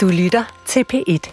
[0.00, 1.32] Du lytter til P1.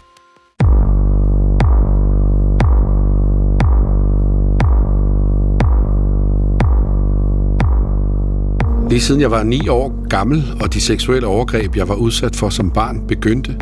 [8.90, 12.50] Lige siden jeg var 9 år gammel, og de seksuelle overgreb, jeg var udsat for
[12.50, 13.57] som barn, begyndte,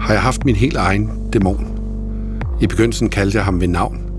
[0.00, 1.66] har jeg haft min helt egen dæmon.
[2.60, 4.10] I begyndelsen kaldte jeg ham ved navn.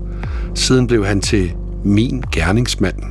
[0.54, 1.52] Siden blev han til
[1.84, 3.02] min gerningsmand.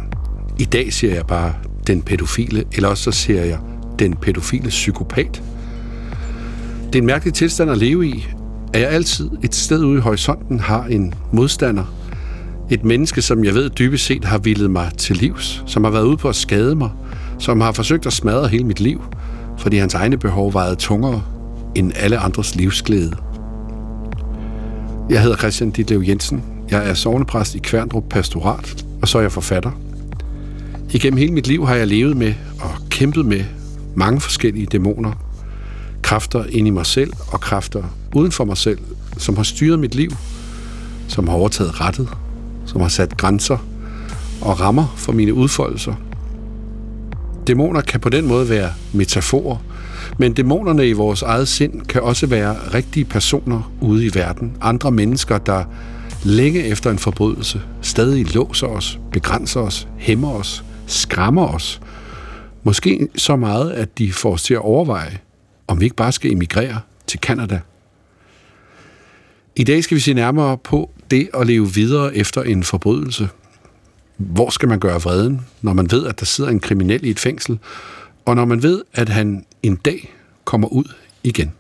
[0.60, 1.54] I dag siger jeg bare
[1.88, 3.60] den pædofile, eller også så siger jeg
[4.00, 5.42] den pædofile psykopat.
[6.90, 8.28] Det er en mærkelig tilstand at leve i,
[8.74, 11.84] at jeg altid et sted ude i horisonten har en modstander.
[12.70, 16.04] Et menneske, som jeg ved dybest set har villet mig til livs, som har været
[16.04, 16.90] ude på at skade mig,
[17.40, 19.02] som har forsøgt at smadre hele mit liv,
[19.58, 21.24] fordi hans egne behov vejede tungere
[21.76, 23.16] end alle andres livsglæde.
[25.10, 26.44] Jeg hedder Christian Ditlev Jensen.
[26.72, 29.72] Jeg er sovnepræst i Kværndrup Pastorat, og så er jeg forfatter.
[30.92, 33.44] Igennem hele mit liv har jeg levet med og kæmpet med
[33.96, 35.29] mange forskellige dæmoner,
[36.10, 37.84] kræfter ind i mig selv og kræfter
[38.16, 38.80] uden for mig selv,
[39.18, 40.10] som har styret mit liv,
[41.08, 42.10] som har overtaget rettet,
[42.66, 43.58] som har sat grænser
[44.42, 45.94] og rammer for mine udfoldelser.
[47.48, 49.58] Dæmoner kan på den måde være metaforer,
[50.18, 54.58] men dæmonerne i vores eget sind kan også være rigtige personer ude i verden.
[54.62, 55.64] Andre mennesker, der
[56.24, 61.82] længe efter en forbrydelse stadig låser os, begrænser os, hæmmer os, skræmmer os.
[62.64, 65.20] Måske så meget, at de får os til at overveje,
[65.70, 67.60] om vi ikke bare skal emigrere til Kanada.
[69.56, 73.30] I dag skal vi se nærmere på det at leve videre efter en forbrydelse.
[74.18, 77.20] Hvor skal man gøre vreden, når man ved, at der sidder en kriminel i et
[77.20, 77.60] fængsel,
[78.26, 80.14] og når man ved, at han en dag
[80.46, 80.84] kommer ud
[81.24, 81.54] igen.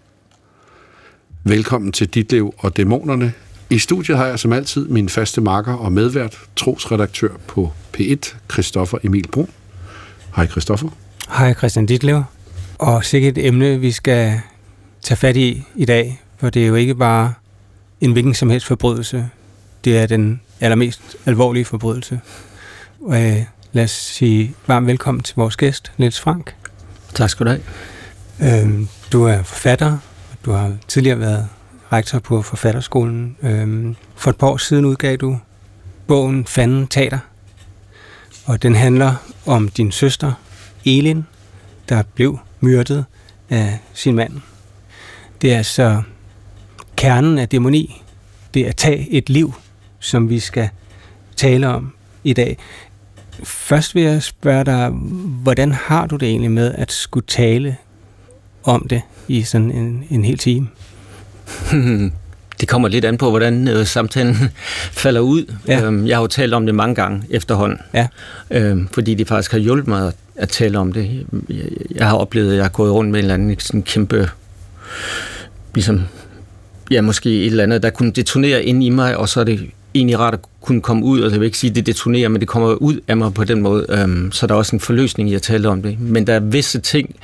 [1.44, 3.34] Velkommen til Ditlev og Dæmonerne.
[3.70, 8.98] I studiet har jeg som altid min faste marker og medvært, trosredaktør på P1, Christoffer
[9.04, 9.50] Emil Brun.
[10.36, 10.90] Hej Christoffer.
[11.30, 12.24] Hej Christian Ditlev.
[12.80, 14.41] Og sikkert et emne, vi skal
[15.02, 17.33] tage fat i i dag, for det er jo ikke bare
[18.02, 19.30] en hvilken som helst forbrydelse.
[19.83, 22.19] Det er den allermest alvorlige forbrydelse.
[23.01, 26.56] Og øh, lad os sige varmt velkommen til vores gæst, Niels Frank.
[27.13, 28.62] Tak skal du have.
[28.62, 29.97] Øhm, du er forfatter.
[30.45, 31.47] Du har tidligere været
[31.91, 33.38] rektor på Forfatterskolen.
[33.41, 35.38] Øhm, for et par år siden udgav du
[36.07, 37.19] bogen Fanden Tater.
[38.45, 40.34] Og den handler om din søster,
[40.85, 41.25] Elin,
[41.89, 43.06] der blev myrdet
[43.50, 44.34] af sin mand.
[45.42, 46.02] Det er altså
[46.96, 48.03] kernen af dæmoni.
[48.53, 49.53] Det er at tage et liv,
[50.00, 50.69] som vi skal
[51.36, 51.94] tale om
[52.24, 52.58] i dag.
[53.44, 54.90] Først vil jeg spørge dig,
[55.44, 57.78] hvordan har du det egentlig med at skulle tale
[58.64, 60.68] om det i sådan en, en hel time?
[62.59, 64.36] Det kommer lidt an på, hvordan øh, samtalen
[65.03, 65.53] falder ud.
[65.68, 65.84] Ja.
[65.84, 68.08] Øhm, jeg har jo talt om det mange gange efterhånden, ja.
[68.52, 71.25] øhm, fordi det faktisk har hjulpet mig at, tale om det.
[71.95, 74.29] Jeg, har oplevet, at jeg har gået rundt med en eller anden sådan kæmpe,
[75.75, 76.01] ligesom,
[76.91, 79.69] ja, måske et eller andet, der kunne detonere ind i mig, og så er det
[79.94, 82.39] egentlig rart at kunne komme ud, og jeg vil ikke sige, at det detonerer, men
[82.39, 83.85] det kommer ud af mig på den måde.
[83.89, 86.00] Øhm, så der er også en forløsning i at tale om det.
[86.00, 87.16] Men der er visse ting,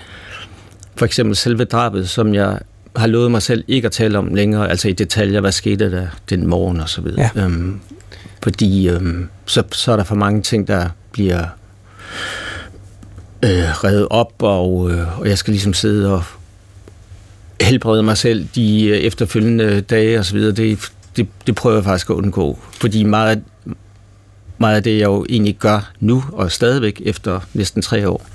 [0.96, 2.60] for eksempel selve drabet, som jeg
[2.96, 6.08] har lovet mig selv ikke at tale om længere, altså i detaljer, hvad skete der
[6.30, 7.30] den morgen og så videre.
[7.36, 7.44] Ja.
[7.44, 7.80] Øhm,
[8.44, 11.46] fordi øhm, så, så er der for mange ting, der bliver
[13.44, 16.24] øh, reddet op, og, øh, og jeg skal ligesom sidde og
[17.62, 20.52] helbrede mig selv de øh, efterfølgende dage og så videre.
[20.52, 23.44] Det, det, det prøver jeg faktisk at undgå, fordi meget,
[24.58, 28.26] meget af det, jeg jo egentlig gør nu, og stadigvæk efter næsten tre år,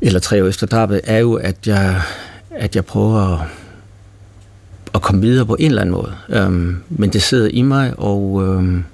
[0.00, 2.02] eller tre år efter drabet, er jo, at jeg,
[2.50, 3.46] at jeg prøver at,
[4.94, 6.14] at komme videre på en eller anden måde.
[6.46, 8.84] Um, men det sidder i mig, og, um,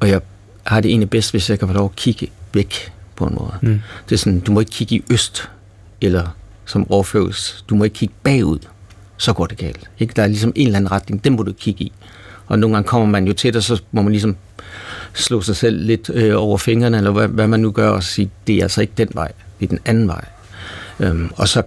[0.00, 0.20] og jeg
[0.64, 3.52] har det egentlig bedst, hvis jeg kan få lov at kigge væk på en måde.
[3.62, 3.80] Mm.
[4.08, 5.50] Det er sådan, du må ikke kigge i øst,
[6.00, 6.36] eller
[6.66, 8.58] som overføres, du må ikke kigge bagud,
[9.16, 9.90] så går det galt.
[9.98, 10.12] Ikke?
[10.16, 11.92] Der er ligesom en eller anden retning, den må du kigge i.
[12.46, 14.36] Og nogle gange kommer man jo til det, så må man ligesom
[15.14, 18.30] slå sig selv lidt øh, over fingrene, eller hvad, hvad man nu gør, og sige,
[18.46, 20.24] det er altså ikke den vej, det er den anden vej.
[21.00, 21.62] Øhm, og så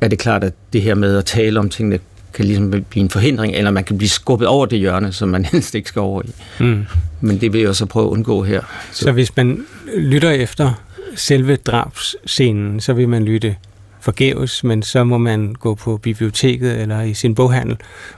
[0.00, 1.98] er det klart, at det her med at tale om tingene,
[2.34, 5.44] kan ligesom blive en forhindring, eller man kan blive skubbet over det hjørne, som man
[5.52, 6.30] helst ikke skal over i.
[6.60, 6.86] Mm.
[7.20, 8.60] Men det vil jeg så prøve at undgå her.
[8.92, 9.04] Så.
[9.04, 9.66] så hvis man
[9.96, 10.72] lytter efter
[11.16, 13.56] selve drabsscenen, så vil man lytte
[14.04, 17.76] forgæves, men så må man gå på biblioteket eller i sin boghandel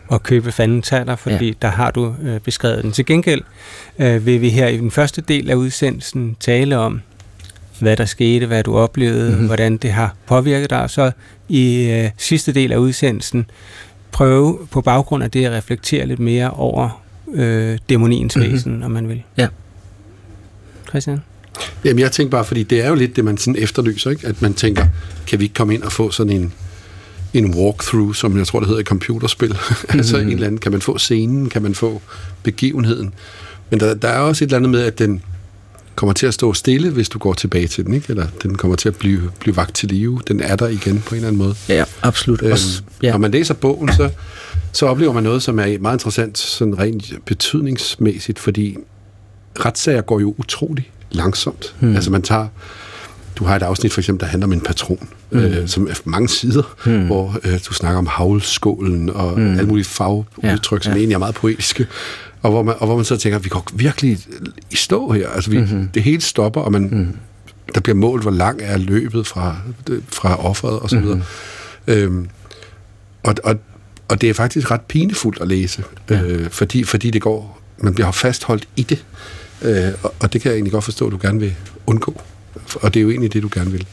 [0.09, 1.53] og købe fanden taler, fordi ja.
[1.63, 2.93] der har du øh, beskrevet den.
[2.93, 3.43] Til gengæld
[3.99, 7.01] øh, vil vi her i den første del af udsendelsen tale om,
[7.79, 9.47] hvad der skete, hvad du oplevede, mm-hmm.
[9.47, 11.11] hvordan det har påvirket dig, og så
[11.49, 13.47] i øh, sidste del af udsendelsen
[14.13, 17.03] prøve på baggrund af det at reflektere lidt mere over
[17.35, 18.53] øh, dæmoniens mm-hmm.
[18.53, 19.23] væsen, om man vil.
[19.37, 19.49] Ja.
[20.89, 21.23] Christian?
[21.85, 24.27] Jamen, jeg tænker bare, fordi det er jo lidt det, man sådan efterlyser, ikke?
[24.27, 24.87] at man tænker,
[25.27, 26.53] kan vi ikke komme ind og få sådan en,
[27.35, 29.49] en walkthrough, som jeg tror, det hedder i computerspil.
[29.49, 29.99] Mm-hmm.
[29.99, 32.03] altså en eller anden, kan man få scenen, kan man få
[32.43, 33.15] begivenheden.
[33.71, 35.23] Men der, der er også et eller andet med, at den
[35.97, 38.07] kommer til at stå stille, hvis du går tilbage til den, ikke?
[38.09, 40.21] Eller den kommer til at blive, blive vagt til live.
[40.29, 41.55] Den er der igen på en eller anden måde.
[41.69, 42.43] Ja, absolut.
[42.43, 42.57] Øhm,
[43.03, 43.11] ja.
[43.11, 44.11] Når man læser bogen, så,
[44.73, 48.77] så oplever man noget, som er meget interessant, sådan rent betydningsmæssigt, fordi
[49.65, 51.75] retssager går jo utrolig langsomt.
[51.81, 51.95] Hmm.
[51.95, 52.49] Altså man tager
[53.37, 55.39] du har et afsnit for eksempel, der handler om en patron, mm.
[55.39, 57.07] øh, som er mange sider, mm.
[57.07, 59.53] hvor øh, du snakker om havlskålen og mm.
[59.53, 60.99] alle mulige fagudtryk, ja, som ja.
[60.99, 61.87] egentlig er meget poetiske.
[62.47, 64.19] Og hvor, man, og hvor man så tænker, vi går virkelig
[64.71, 65.29] i stå her.
[65.29, 65.89] Altså, vi, mm-hmm.
[65.95, 67.17] det hele stopper, og man, mm.
[67.75, 69.57] der bliver målt, hvor lang er løbet fra,
[70.09, 71.15] fra offeret og så videre.
[71.87, 71.95] Mm-hmm.
[71.95, 72.29] Øhm,
[73.23, 73.57] og, og,
[74.09, 76.23] og det er faktisk ret pinefuldt at læse, ja.
[76.23, 79.05] øh, fordi, fordi det går, man bliver fastholdt i det.
[79.63, 81.55] Øh, og, og det kan jeg egentlig godt forstå, at du gerne vil
[81.87, 82.21] undgå.
[82.75, 83.87] Og det er jo egentlig det, du gerne vil.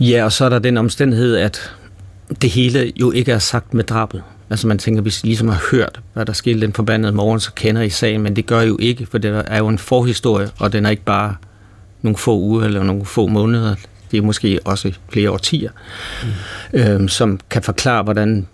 [0.00, 1.72] Ja, og så er der den omstændighed, at
[2.42, 4.22] det hele jo ikke er sagt med drabet.
[4.50, 7.52] Altså man tænker, hvis I ligesom har hørt, hvad der skete den forbandede morgen, så
[7.52, 10.50] kender I sagen, men det gør I jo ikke, for det er jo en forhistorie,
[10.58, 11.36] og den er ikke bare
[12.02, 13.74] nogle få uger eller nogle få måneder.
[14.10, 15.70] Det er måske også flere årtier,
[16.72, 16.78] mm.
[16.78, 18.46] øhm, som kan forklare, hvordan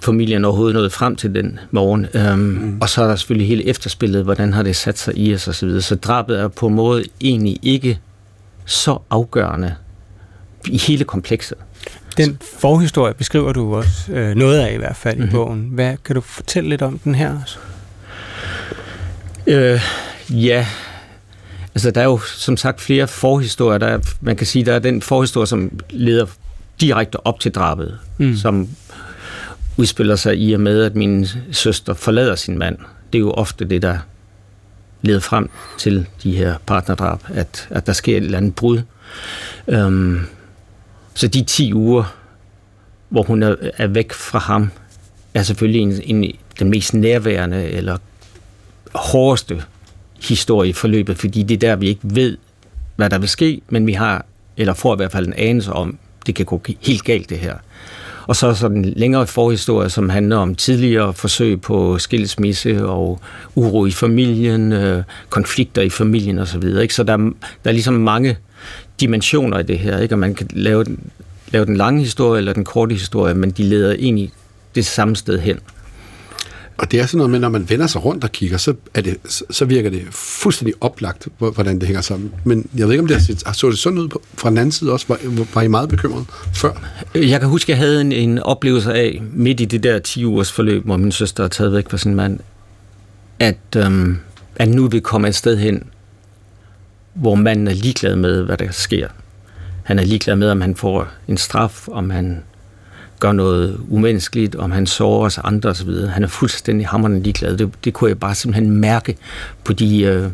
[0.00, 2.06] familien overhovedet nåede frem til den morgen.
[2.14, 2.78] Øhm, mm.
[2.80, 5.54] Og så er der selvfølgelig hele efterspillet, hvordan har det sat sig i os osv.
[5.54, 5.82] Så, videre.
[5.82, 7.98] så drabet er på en måde egentlig ikke
[8.64, 9.74] så afgørende
[10.66, 11.58] i hele komplekset.
[12.16, 15.28] Den forhistorie beskriver du også øh, noget af i hvert fald mm-hmm.
[15.28, 15.44] i mhm.
[15.44, 15.68] bogen.
[15.72, 17.38] Hvad Kan du fortælle lidt om den her?
[17.42, 17.58] Også?
[19.46, 19.80] Øh,
[20.30, 20.66] ja,
[21.74, 23.78] altså der er jo som sagt flere forhistorier.
[23.78, 26.26] Der er, man kan sige, der er den forhistorie, som leder
[26.80, 28.36] direkte op til drabet, mm.
[28.36, 28.68] som
[29.76, 32.78] udspiller sig i og med, at min søster forlader sin mand.
[33.12, 33.98] Det er jo ofte det, der
[35.02, 38.82] leder frem til de her partnerdrab, at, at der sker et eller andet brud.
[39.68, 40.20] Øhm,
[41.14, 42.16] så de 10 uger,
[43.08, 44.70] hvor hun er, er væk fra ham,
[45.34, 47.98] er selvfølgelig en, en, den mest nærværende eller
[48.94, 49.62] hårdeste
[50.22, 52.36] historie i forløbet, fordi det er der, vi ikke ved,
[52.96, 54.24] hvad der vil ske, men vi har,
[54.56, 57.54] eller får i hvert fald en anelse om, det kan gå helt galt det her.
[58.26, 63.20] Og så sådan en længere forhistorie, som handler om tidligere forsøg på skilsmisse og
[63.54, 66.46] uro i familien, øh, konflikter i familien osv.
[66.46, 66.94] Så, videre, ikke?
[66.94, 67.32] så der, der
[67.64, 68.36] er ligesom mange
[69.02, 70.14] dimensioner i det her, ikke?
[70.14, 70.98] og man kan lave den,
[71.48, 74.32] lave den lange historie eller den korte historie, men de leder egentlig
[74.74, 75.58] det samme sted hen.
[76.76, 79.00] Og det er sådan noget med, når man vender sig rundt og kigger, så, er
[79.00, 79.16] det,
[79.50, 82.32] så virker det fuldstændig oplagt, hvordan det hænger sammen.
[82.44, 84.72] Men jeg ved ikke, om det har, så det sådan ud på, fra den anden
[84.72, 85.06] side også?
[85.08, 85.18] Var,
[85.54, 86.24] var I meget bekymret
[86.54, 86.70] før?
[87.14, 90.24] Jeg kan huske, at jeg havde en, en oplevelse af, midt i det der 10
[90.24, 92.40] ugers forløb, hvor min søster er taget væk fra sin mand,
[93.38, 94.18] at, øhm,
[94.56, 95.82] at nu vil komme et sted hen,
[97.14, 99.08] hvor manden er ligeglad med, hvad der sker.
[99.82, 102.42] Han er ligeglad med, om han får en straf, om han
[103.20, 105.90] gør noget umenneskeligt, om han sårer os andre osv.
[106.08, 107.56] Han er fuldstændig hammerende ligeglad.
[107.56, 109.16] Det, det kunne jeg bare simpelthen mærke
[109.64, 110.30] på de øh,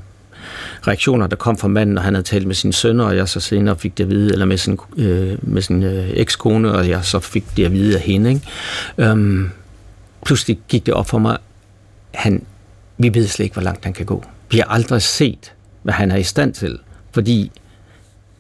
[0.87, 3.41] reaktioner, der kom fra manden, når han havde talt med sine sønner, og jeg så
[3.41, 7.05] senere fik det at vide, eller med sin, øh, med sin øh, ekskone, og jeg
[7.05, 8.31] så fik det at vide af hende.
[8.31, 8.47] Ikke?
[8.99, 9.51] Øhm,
[10.27, 11.39] pludselig gik det op for mig,
[12.15, 12.43] han,
[12.99, 14.25] vi ved slet ikke, hvor langt han kan gå.
[14.51, 15.53] Vi har aldrig set,
[15.83, 16.79] hvad han er i stand til,
[17.13, 17.51] fordi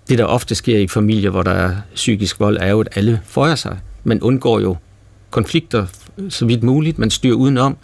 [0.09, 3.21] det, der ofte sker i familier, hvor der er psykisk vold, er jo, at alle
[3.25, 4.77] føjer sig man undgår jo
[5.31, 5.87] konflikter
[6.29, 6.99] så vidt muligt.
[6.99, 7.77] Man styrer udenom.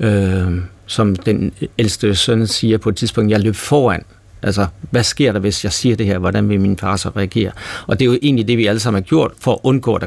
[0.00, 4.02] Øh, som den ældste søn siger på et tidspunkt, jeg løb foran.
[4.42, 6.18] Altså, hvad sker der, hvis jeg siger det her?
[6.18, 7.52] Hvordan vil min far så reagere?
[7.86, 10.00] Og det er jo egentlig det, vi alle sammen har gjort, for at undgå, at
[10.00, 10.06] der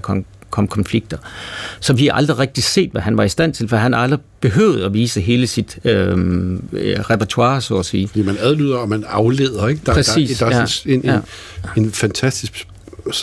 [0.52, 1.18] kom, konflikter.
[1.80, 4.20] Så vi har aldrig rigtig set, hvad han var i stand til, for han aldrig
[4.42, 6.18] behøvet at vise hele sit øh,
[6.74, 8.08] repertoire, så at sige.
[8.08, 9.82] Fordi man adlyder, og man afleder, ikke?
[9.86, 11.20] Der, Præcis, der, der er ja, en, en, ja.
[11.78, 12.68] en, en fantastisk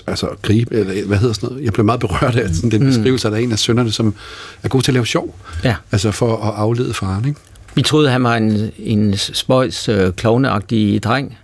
[0.06, 1.64] altså gribe, eller hvad hedder sådan noget.
[1.64, 2.87] Jeg blev meget berørt af sådan den mm.
[2.87, 4.14] beskrivelse, at der er en af sønderne, som
[4.62, 5.38] er god til at lave sjov.
[5.64, 5.75] Ja.
[5.92, 7.40] Altså for at aflede faren, ikke?
[7.75, 11.38] Vi troede, han var en, en spøjs, øh, klovneagtig dreng,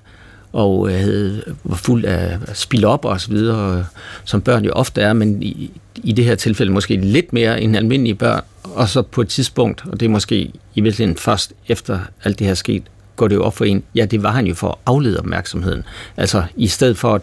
[0.54, 3.86] og øh, havde, var fuld af spil op og så videre,
[4.24, 7.76] som børn jo ofte er, men i, i det her tilfælde måske lidt mere end
[7.76, 8.42] almindelige børn.
[8.62, 10.36] Og så på et tidspunkt, og det er måske
[10.74, 12.82] i virkeligheden først efter alt det her sket,
[13.16, 15.82] går det jo op for en, ja, det var han jo for at aflede opmærksomheden.
[16.16, 17.22] Altså, i stedet for at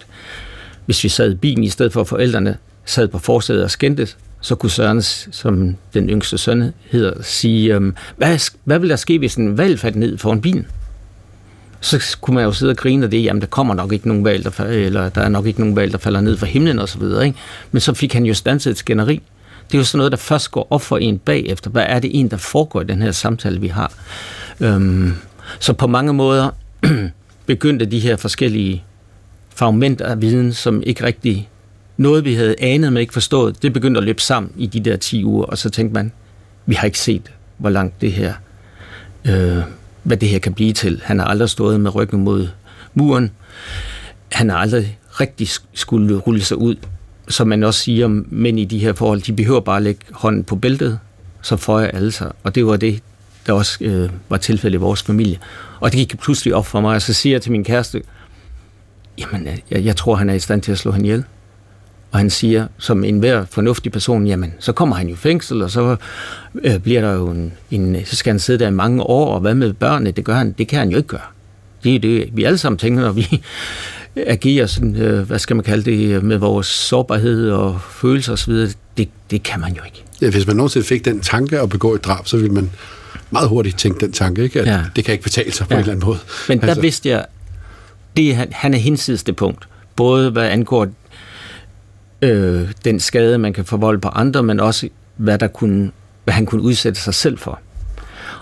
[0.85, 4.17] hvis vi sad i bilen, i stedet for at forældrene sad på forsædet og skændtes,
[4.41, 9.17] så kunne Søren, som den yngste søn hedder, sige, øhm, hvad, hvad vil der ske,
[9.17, 10.67] hvis en valg faldt ned foran bilen?
[11.81, 14.25] Så kunne man jo sidde og grine af det, jamen der kommer nok ikke nogen
[14.25, 16.79] valg, der, falder, eller der er nok ikke nogen valg, der falder ned fra himlen
[16.79, 17.39] og så videre, ikke?
[17.71, 19.21] Men så fik han jo stanset et skænderi.
[19.67, 21.69] Det er jo sådan noget, der først går op for en bagefter.
[21.69, 23.93] Hvad er det en, der foregår i den her samtale, vi har?
[24.59, 25.13] Øhm,
[25.59, 26.49] så på mange måder
[27.45, 28.83] begyndte de her forskellige
[29.55, 31.49] fragmenter af viden, som ikke rigtig
[31.97, 34.97] noget, vi havde anet, men ikke forstået, det begyndte at løbe sammen i de der
[34.97, 36.11] 10 uger, og så tænkte man,
[36.65, 38.33] vi har ikke set, hvor langt det her,
[39.25, 39.63] øh,
[40.03, 41.01] hvad det her kan blive til.
[41.03, 42.47] Han har aldrig stået med ryggen mod
[42.93, 43.31] muren.
[44.31, 46.75] Han har aldrig rigtig skulle rulle sig ud.
[47.27, 50.43] Som man også siger, men i de her forhold, de behøver bare at lægge hånden
[50.43, 50.99] på bæltet,
[51.41, 52.31] så føjer alle sig.
[52.43, 53.03] Og det var det,
[53.47, 55.39] der også øh, var tilfældet i vores familie.
[55.79, 58.01] Og det gik pludselig op for mig, og så siger jeg til min kæreste,
[59.17, 61.23] jamen, øh, jeg, jeg tror, han er i stand til at slå hende ihjel.
[62.11, 65.61] Og han siger, som en hver fornuftig person, jamen, så kommer han jo i fængsel,
[65.61, 65.95] og så
[66.63, 69.39] øh, bliver der jo en, en, så skal han sidde der i mange år, og
[69.39, 70.11] hvad med børnene?
[70.11, 71.21] Det, gør han, det kan han jo ikke gøre.
[71.83, 73.27] Det er det, vi alle sammen tænker, når vi
[74.15, 78.53] agerer sådan, øh, hvad skal man kalde det, med vores sårbarhed og følelser osv.
[78.97, 80.03] Det, det kan man jo ikke.
[80.21, 82.71] Ja, hvis man nogensinde fik den tanke at begå et drab, så ville man
[83.31, 84.61] meget hurtigt tænke den tanke, ikke?
[84.61, 84.81] at ja.
[84.95, 85.77] det kan ikke betale sig på ja.
[85.77, 86.19] en eller anden måde.
[86.47, 86.81] Men der altså.
[86.81, 87.25] vidste jeg,
[88.17, 89.67] det, han er hinsides det punkt.
[89.95, 90.87] Både hvad angår
[92.21, 95.91] øh, den skade, man kan forvolde på andre, men også hvad, der kunne,
[96.23, 97.59] hvad han kunne udsætte sig selv for.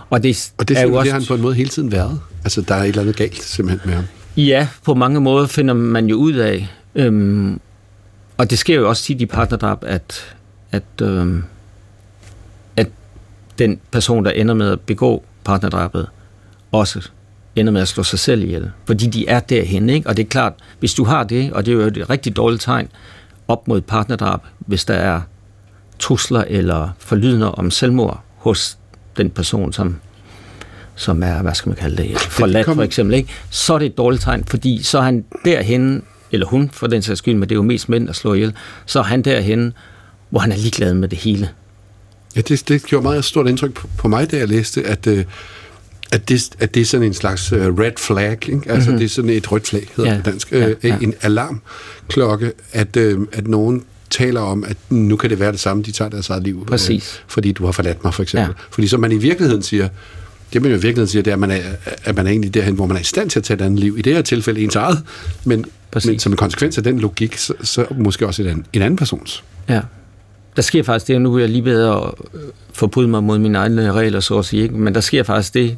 [0.09, 1.91] Og det, og det, er jo også, det har han på en måde hele tiden
[1.91, 2.19] været.
[2.43, 4.05] Altså, der er et eller andet galt simpelthen med ham.
[4.38, 6.69] Ja, på mange måder finder man jo ud af.
[6.95, 7.59] Øhm,
[8.38, 10.36] og det sker jo også tit i partnerdrab, at,
[10.71, 11.43] at, øhm,
[12.77, 12.88] at
[13.59, 16.07] den person, der ender med at begå partnerdrabet,
[16.71, 17.09] også
[17.55, 18.71] ender med at slå sig selv ihjel.
[18.86, 20.09] Fordi de er derhen, ikke?
[20.09, 22.62] Og det er klart, hvis du har det, og det er jo et rigtig dårligt
[22.62, 22.88] tegn,
[23.49, 25.21] op mod partnerdrab, hvis der er
[25.99, 28.77] trusler eller forlydender om selvmord hos
[29.17, 29.95] den person, som,
[30.95, 33.29] som er, hvad skal man kalde det, forladt for eksempel, ikke?
[33.49, 37.01] så er det et dårligt tegn, fordi så er han derhen, eller hun for den
[37.01, 38.53] sags skyld, men det er jo mest mænd, der slår ihjel,
[38.85, 39.73] så er han derhen,
[40.29, 41.49] hvor han er ligeglad med det hele.
[42.35, 45.25] Ja, det, det gjorde meget stort indtryk på, på mig, da jeg læste, at, øh,
[46.11, 48.61] at, det, at det er sådan en slags uh, red flag, ikke?
[48.65, 48.97] altså mm-hmm.
[48.97, 50.17] det er sådan et rødt flag, hedder ja.
[50.17, 50.97] det dansk, ja, ja.
[51.01, 55.83] en alarmklokke, at, uh, at nogen taler om, at nu kan det være det samme,
[55.83, 57.15] de tager deres eget liv, Præcis.
[57.15, 58.55] Øh, fordi du har forladt mig, for eksempel.
[58.57, 58.63] Ja.
[58.71, 59.89] Fordi så man i virkeligheden siger,
[60.53, 61.61] det man jo i virkeligheden siger, det er, at man er,
[62.03, 63.79] at man er egentlig derhen, hvor man er i stand til at tage et andet
[63.79, 63.95] liv.
[63.97, 65.03] I det her tilfælde ens eget,
[65.43, 65.65] men,
[66.05, 69.43] men som en konsekvens af den logik, så, så måske også en, en anden persons.
[69.69, 69.81] Ja.
[70.55, 72.03] Der sker faktisk det, og nu er jeg lige ved at
[72.73, 74.75] forbryde mig mod mine egne regler, så at sige, ikke?
[74.75, 75.77] men der sker faktisk det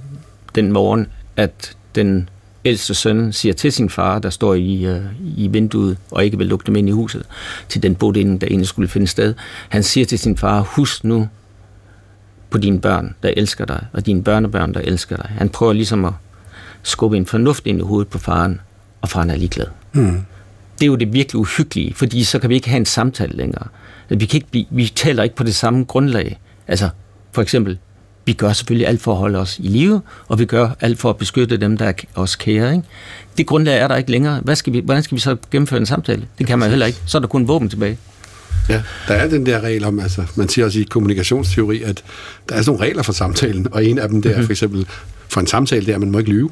[0.55, 2.29] den morgen, at den
[2.65, 5.01] ældste søn siger til sin far, der står i, øh,
[5.37, 7.23] i vinduet og ikke vil lukke dem ind i huset,
[7.69, 9.33] til den bodinde, der egentlig skulle finde sted.
[9.69, 11.27] Han siger til sin far, husk nu
[12.49, 15.25] på dine børn, der elsker dig, og dine børnebørn, der elsker dig.
[15.37, 16.13] Han prøver ligesom at
[16.83, 18.59] skubbe en fornuft ind i hovedet på faren,
[19.01, 19.67] og faren er ligeglad.
[19.93, 20.21] Mm.
[20.79, 23.67] Det er jo det virkelig uhyggelige, fordi så kan vi ikke have en samtale længere.
[24.09, 26.39] Vi, kan ikke blive, vi taler ikke på det samme grundlag.
[26.67, 26.89] Altså,
[27.31, 27.77] for eksempel,
[28.31, 31.09] vi gør selvfølgelig alt for at holde os i live, og vi gør alt for
[31.09, 32.71] at beskytte dem, der er os kære.
[32.71, 32.87] Ikke?
[33.37, 34.39] Det grundlag er der ikke længere.
[34.43, 36.27] Hvad skal vi, hvordan skal vi så gennemføre en samtale?
[36.37, 36.99] Det kan man heller ikke.
[37.05, 37.97] Så er der kun våben tilbage.
[38.69, 42.03] Ja, der er den der regel om, altså, man siger også i kommunikationsteori, at
[42.49, 44.45] der er sådan nogle regler for samtalen, og en af dem der er mhm.
[44.45, 44.85] for eksempel,
[45.29, 46.49] for en samtale, der er, at man må ikke lyve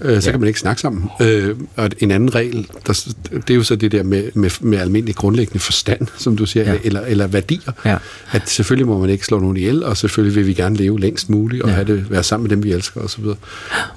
[0.00, 0.30] øh, så ja.
[0.30, 1.10] kan man ikke snakke sammen.
[1.20, 4.78] Øh, og en anden regel, der, det er jo så det der med, med, med
[4.78, 6.78] almindelig grundlæggende forstand, som du siger, ja.
[6.84, 7.72] eller, eller værdier.
[7.84, 7.96] Ja.
[8.32, 11.30] At selvfølgelig må man ikke slå nogen ihjel, og selvfølgelig vil vi gerne leve længst
[11.30, 11.74] muligt, og ja.
[11.74, 13.24] have det, være sammen med dem, vi elsker osv.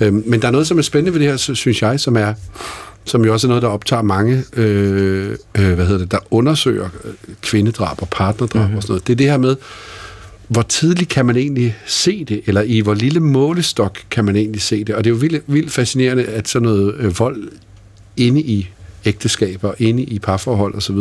[0.02, 2.34] Øh, men der er noget, som er spændende ved det her, synes jeg, som er
[3.06, 6.90] som jo også er noget, der optager mange, øh, øh, hvad hedder det, der undersøger
[7.42, 8.78] kvindedrab og partnerdrab mm-hmm.
[8.78, 9.08] og sådan noget.
[9.08, 9.56] Det er det her med,
[10.50, 14.62] hvor tidligt kan man egentlig se det, eller i hvor lille målestok kan man egentlig
[14.62, 14.96] se det?
[14.96, 17.50] Og det er jo vildt, vildt fascinerende, at sådan noget øh, vold
[18.18, 18.70] inde i
[19.06, 20.96] ægteskaber, inde i parforhold osv.,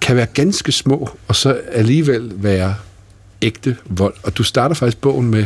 [0.00, 2.74] kan være ganske små, og så alligevel være
[3.42, 4.14] ægte vold.
[4.22, 5.44] Og du starter faktisk bogen med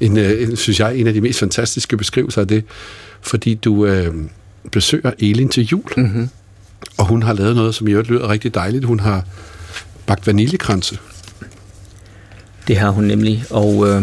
[0.00, 2.64] en, øh, en synes jeg, en af de mest fantastiske beskrivelser af det,
[3.20, 4.14] fordi du øh,
[4.72, 6.28] besøger Elin til jul, mm-hmm.
[6.96, 8.84] og hun har lavet noget, som i øvrigt lyder rigtig dejligt.
[8.84, 9.24] Hun har
[10.06, 10.98] bagt vaniljekranse.
[12.68, 14.02] Det har hun nemlig, og øh,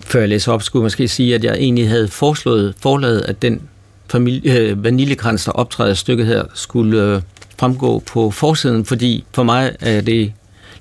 [0.00, 3.42] før jeg læser op, skulle jeg måske sige, at jeg egentlig havde foreslået forladet, at
[3.42, 3.60] den
[4.08, 7.22] familie, øh, vaniljekrans, der optræder i stykket her, skulle øh,
[7.58, 10.32] fremgå på forsiden, fordi for mig er det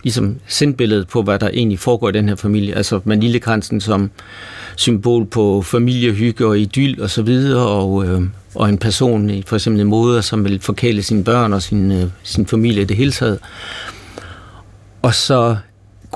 [0.03, 2.75] ligesom sindbilledet på, hvad der egentlig foregår i den her familie.
[2.75, 4.11] Altså vaniljekransen som
[4.75, 8.21] symbol på familiehygge og idyll og så videre, og, øh,
[8.55, 12.09] og en person, for eksempel en moder, som vil forkæle sine børn og sin, øh,
[12.23, 13.39] sin familie i det hele taget.
[15.01, 15.57] Og så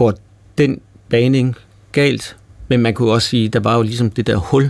[0.01, 0.13] går
[0.57, 1.55] den baning
[1.91, 2.35] galt,
[2.67, 4.69] men man kunne også sige, der var jo ligesom det der hul,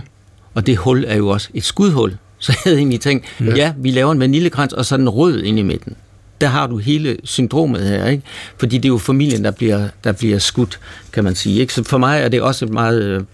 [0.54, 2.16] og det hul er jo også et skudhul.
[2.38, 5.42] Så jeg havde egentlig tænkt, ja, ja vi laver en vaniljekrans, og så en rød
[5.42, 5.96] ind i midten.
[6.40, 8.22] Der har du hele syndromet her, ikke?
[8.58, 10.80] Fordi det er jo familien, der bliver, der bliver skudt,
[11.12, 11.60] kan man sige.
[11.60, 11.74] Ikke?
[11.74, 13.24] Så for mig er det også et meget øh,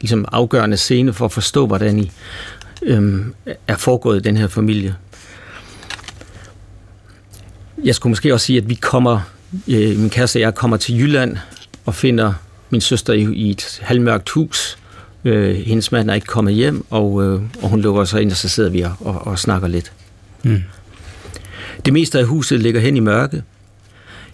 [0.00, 2.10] ligesom afgørende scene for at forstå, hvordan I
[2.82, 3.24] øh,
[3.68, 4.94] er foregået i den her familie.
[7.84, 9.20] jeg skulle måske også sige, at vi kommer,
[9.68, 11.36] øh, min kæreste og jeg kommer til Jylland
[11.86, 12.32] og finder
[12.70, 14.78] min søster i, i et halvmørkt hus.
[15.24, 18.36] Øh, hendes mand er ikke kommet hjem, og, øh, og hun lukker sig ind, og
[18.36, 19.92] så sidder vi og, og, og snakker lidt.
[20.42, 20.62] Mm.
[21.84, 23.42] Det meste af huset ligger hen i mørke.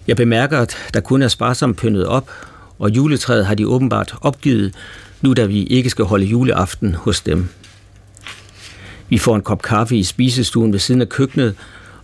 [0.07, 2.29] Jeg bemærker, at der kun er sparsomt pyntet op,
[2.79, 4.73] og juletræet har de åbenbart opgivet,
[5.21, 7.47] nu da vi ikke skal holde juleaften hos dem.
[9.09, 11.55] Vi får en kop kaffe i spisestuen ved siden af køkkenet,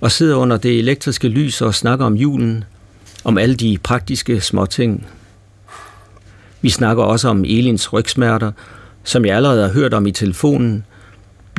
[0.01, 2.63] og sidder under det elektriske lys og snakker om julen,
[3.23, 5.07] om alle de praktiske småting.
[6.61, 8.51] Vi snakker også om Elins rygsmerter,
[9.03, 10.85] som jeg allerede har hørt om i telefonen.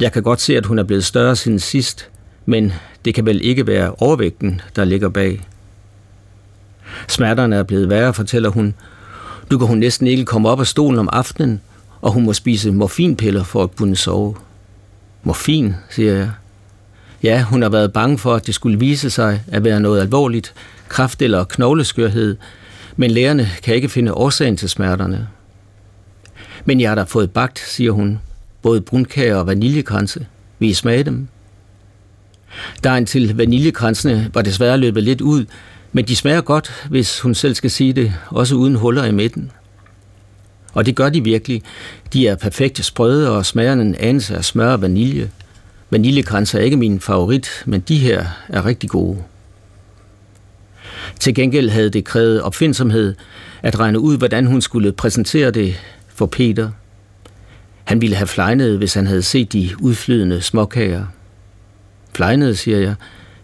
[0.01, 2.09] Jeg kan godt se, at hun er blevet større siden sidst,
[2.47, 2.73] men
[3.05, 5.41] det kan vel ikke være overvægten, der ligger bag.
[7.09, 8.75] Smerterne er blevet værre, fortæller hun.
[9.51, 11.61] Nu kan hun næsten ikke komme op af stolen om aftenen,
[12.01, 14.37] og hun må spise morfinpiller for at kunne sove.
[15.23, 16.31] Morfin, siger jeg.
[17.23, 20.55] Ja, hun har været bange for, at det skulle vise sig at være noget alvorligt,
[20.89, 22.37] kraft eller knogleskørhed,
[22.97, 25.29] men lægerne kan ikke finde årsagen til smerterne.
[26.65, 28.21] Men jeg har da fået bagt, siger hun,
[28.63, 30.27] både brunkager og vaniljekranse.
[30.59, 31.29] Vi smage dem?
[32.85, 35.45] Dejen til vaniljekransene var desværre løbet lidt ud,
[35.93, 39.51] men de smager godt, hvis hun selv skal sige det, også uden huller i midten.
[40.73, 41.63] Og det gør de virkelig.
[42.13, 45.31] De er perfekt sprøde og smager en anelse af smør og vanilje.
[45.91, 49.19] Vaniljekranser er ikke min favorit, men de her er rigtig gode.
[51.21, 53.15] Til gengæld havde det krævet opfindsomhed
[53.63, 55.77] at regne ud, hvordan hun skulle præsentere det
[56.09, 56.71] for Peter.
[57.85, 61.07] Han ville have flejnet, hvis han havde set de udflydende småkager.
[62.15, 62.95] Flejnet, siger jeg.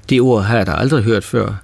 [0.08, 1.54] Det ord har jeg da aldrig hørt før.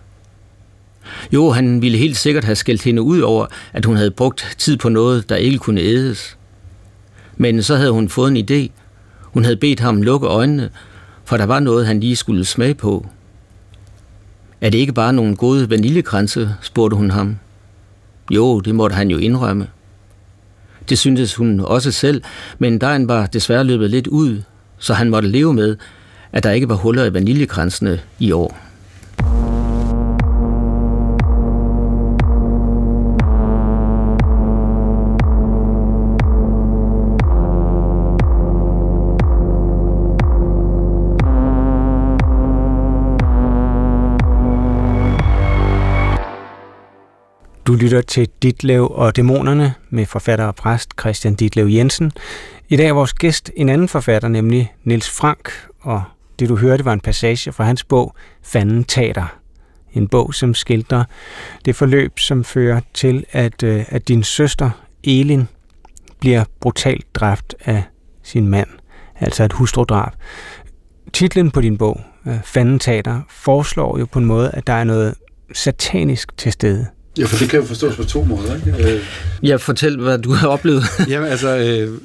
[1.33, 4.77] Jo, han ville helt sikkert have skældt hende ud over, at hun havde brugt tid
[4.77, 6.37] på noget, der ikke kunne ædes.
[7.37, 8.82] Men så havde hun fået en idé.
[9.33, 10.71] Hun havde bedt ham lukke øjnene,
[11.25, 13.07] for der var noget, han lige skulle smage på.
[14.61, 17.39] Er det ikke bare nogle gode vaniljekranse, spurgte hun ham.
[18.31, 19.67] Jo, det måtte han jo indrømme.
[20.89, 22.23] Det syntes hun også selv,
[22.59, 24.43] men dejen var desværre løbet lidt ud,
[24.79, 25.77] så han måtte leve med,
[26.33, 28.72] at der ikke var huller i vaniljekransene i år.
[47.83, 52.13] Lytter til Ditlev og Dæmonerne med forfatter og præst Christian Ditlev Jensen.
[52.69, 56.03] I dag er vores gæst en anden forfatter, nemlig Niels Frank, og
[56.39, 59.39] det du hørte var en passage fra hans bog Fanden Tater.
[59.93, 61.05] En bog, som skildrer
[61.65, 64.71] det forløb, som fører til, at, øh, at din søster
[65.05, 65.49] Elin
[66.21, 67.83] bliver brutalt dræbt af
[68.23, 68.69] sin mand,
[69.21, 70.13] altså et hustrudrab.
[71.13, 74.85] Titlen på din bog, øh, Fanden Tater, foreslår jo på en måde, at der er
[74.85, 75.15] noget
[75.53, 76.87] satanisk til stede
[77.19, 78.93] Ja, for det kan jo forstås på to måder, ikke?
[78.93, 79.01] Øh,
[79.43, 80.85] ja, fortæl, hvad du har oplevet.
[81.09, 81.57] jamen, altså...
[81.57, 81.99] Øh,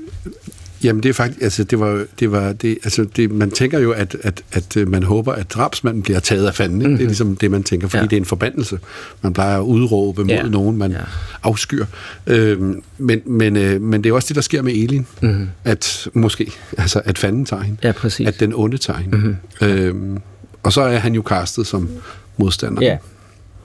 [0.83, 3.91] Jamen det er faktisk, altså det var, det var, det, altså det, man tænker jo,
[3.91, 6.77] at, at, at øh, man håber, at drabsmanden bliver taget af fanden.
[6.77, 6.91] Mm-hmm.
[6.91, 7.07] Det er mhm.
[7.07, 8.07] ligesom det, man tænker, fordi ja.
[8.07, 8.79] det er en forbandelse.
[9.21, 10.43] Man plejer at udråbe mod ja.
[10.43, 10.97] nogen, man ja.
[11.43, 11.85] afskyr.
[12.27, 15.05] Øhm, men, men, øh, men det er også det, der sker med Elin.
[15.21, 15.49] Mm-hmm.
[15.63, 17.77] At måske, altså at fanden tager hende.
[17.83, 18.27] Ja, præcis.
[18.27, 19.17] At den onde tager hende.
[19.17, 19.67] Mm-hmm.
[19.67, 20.17] Øhm,
[20.63, 21.89] og så er han jo kastet som
[22.37, 22.81] modstander.
[22.81, 22.97] Ja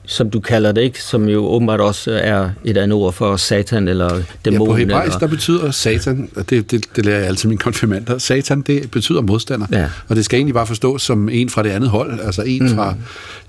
[0.07, 1.03] som du kalder det, ikke?
[1.03, 4.61] som jo åbenbart også er et andet ord for satan eller dæmon.
[4.61, 5.19] Ja, på hebraisk, eller...
[5.19, 9.21] der betyder satan, og det, det, det lærer jeg altid mine konfirmander, satan, det betyder
[9.21, 9.67] modstander.
[9.73, 9.89] Ja.
[10.09, 12.75] Og det skal egentlig bare forstås som en fra det andet hold, altså en, mm.
[12.75, 12.95] fra,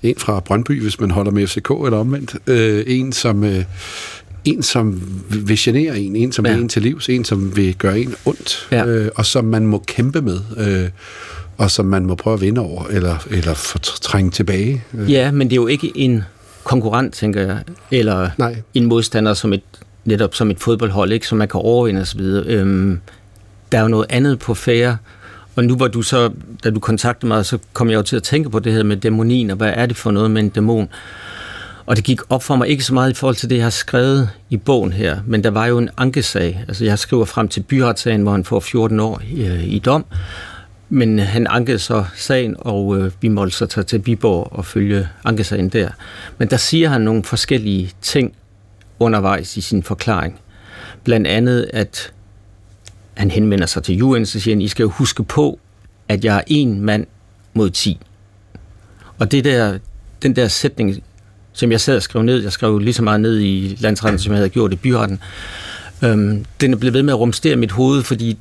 [0.04, 2.36] en fra Brøndby, hvis man holder med FCK eller omvendt.
[2.48, 3.44] Øh, en, som...
[3.44, 3.64] Øh,
[4.46, 6.52] en, som vil genere en, en, som ja.
[6.52, 8.86] er en til livs, en, som vil gøre en ondt, ja.
[8.86, 10.40] øh, og som man må kæmpe med.
[10.58, 10.90] Øh,
[11.58, 14.84] og som man må prøve at vinde over, eller, eller fortrænge tilbage.
[15.08, 16.24] Ja, men det er jo ikke en
[16.64, 17.58] konkurrent, tænker jeg,
[17.92, 18.56] eller Nej.
[18.74, 19.64] en modstander som et,
[20.06, 22.22] netop som et fodboldhold, ikke, som man kan overvinde osv.
[22.22, 23.00] Øhm,
[23.72, 24.98] der er jo noget andet på færre,
[25.56, 26.32] og nu var du så,
[26.64, 28.98] da du kontaktede mig, så kom jeg jo til at tænke på det her med
[28.98, 30.90] dæmonien, og hvad er det for noget med en dæmon?
[31.86, 33.70] Og det gik op for mig ikke så meget i forhold til det, jeg har
[33.70, 36.64] skrevet i bogen her, men der var jo en ankesag.
[36.68, 40.06] Altså jeg skriver frem til byretssagen, hvor han får 14 år i, øh, i dom,
[40.94, 44.66] men øh, han ankede så sagen, og øh, vi måtte så tage til Viborg og
[44.66, 45.90] følge ankesagen der.
[46.38, 48.34] Men der siger han nogle forskellige ting
[49.00, 50.40] undervejs i sin forklaring.
[51.04, 52.14] Blandt andet, at
[53.14, 55.60] han henvender sig til UN, så siger han, I skal jo huske på,
[56.08, 57.08] at jeg er en mand
[57.54, 58.00] mod ti.
[59.20, 59.78] Og det der,
[60.22, 61.04] den der sætning,
[61.54, 64.32] som jeg sad og skrev ned, jeg skrev lige så meget ned i landsretten, som
[64.32, 65.20] jeg havde gjort i byretten,
[66.04, 68.38] øhm, den er blevet ved med at rumstere mit hoved, fordi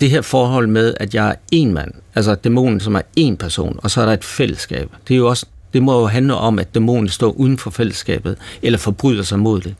[0.00, 3.80] det her forhold med, at jeg er en mand, altså dæmonen, som er en person,
[3.82, 6.58] og så er der et fællesskab, det er jo også Det må jo handle om,
[6.58, 9.74] at dæmonen står uden for fællesskabet, eller forbryder sig mod det.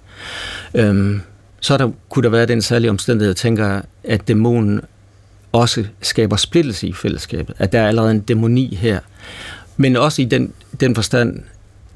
[0.74, 1.20] Øhm,
[1.60, 4.80] så der, kunne der være den særlige omstændighed, jeg tænker, at dæmonen
[5.52, 7.54] også skaber splittelse i fællesskabet.
[7.58, 9.00] At der er allerede en dæmoni her.
[9.76, 11.40] Men også i den, den forstand,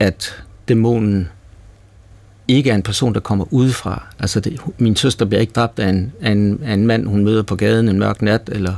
[0.01, 1.29] at dæmonen
[2.49, 4.07] ikke er en person, der kommer udefra.
[4.19, 7.25] Altså, det, min søster bliver ikke dræbt af en, af, en, af en mand, hun
[7.25, 8.75] møder på gaden en mørk nat, eller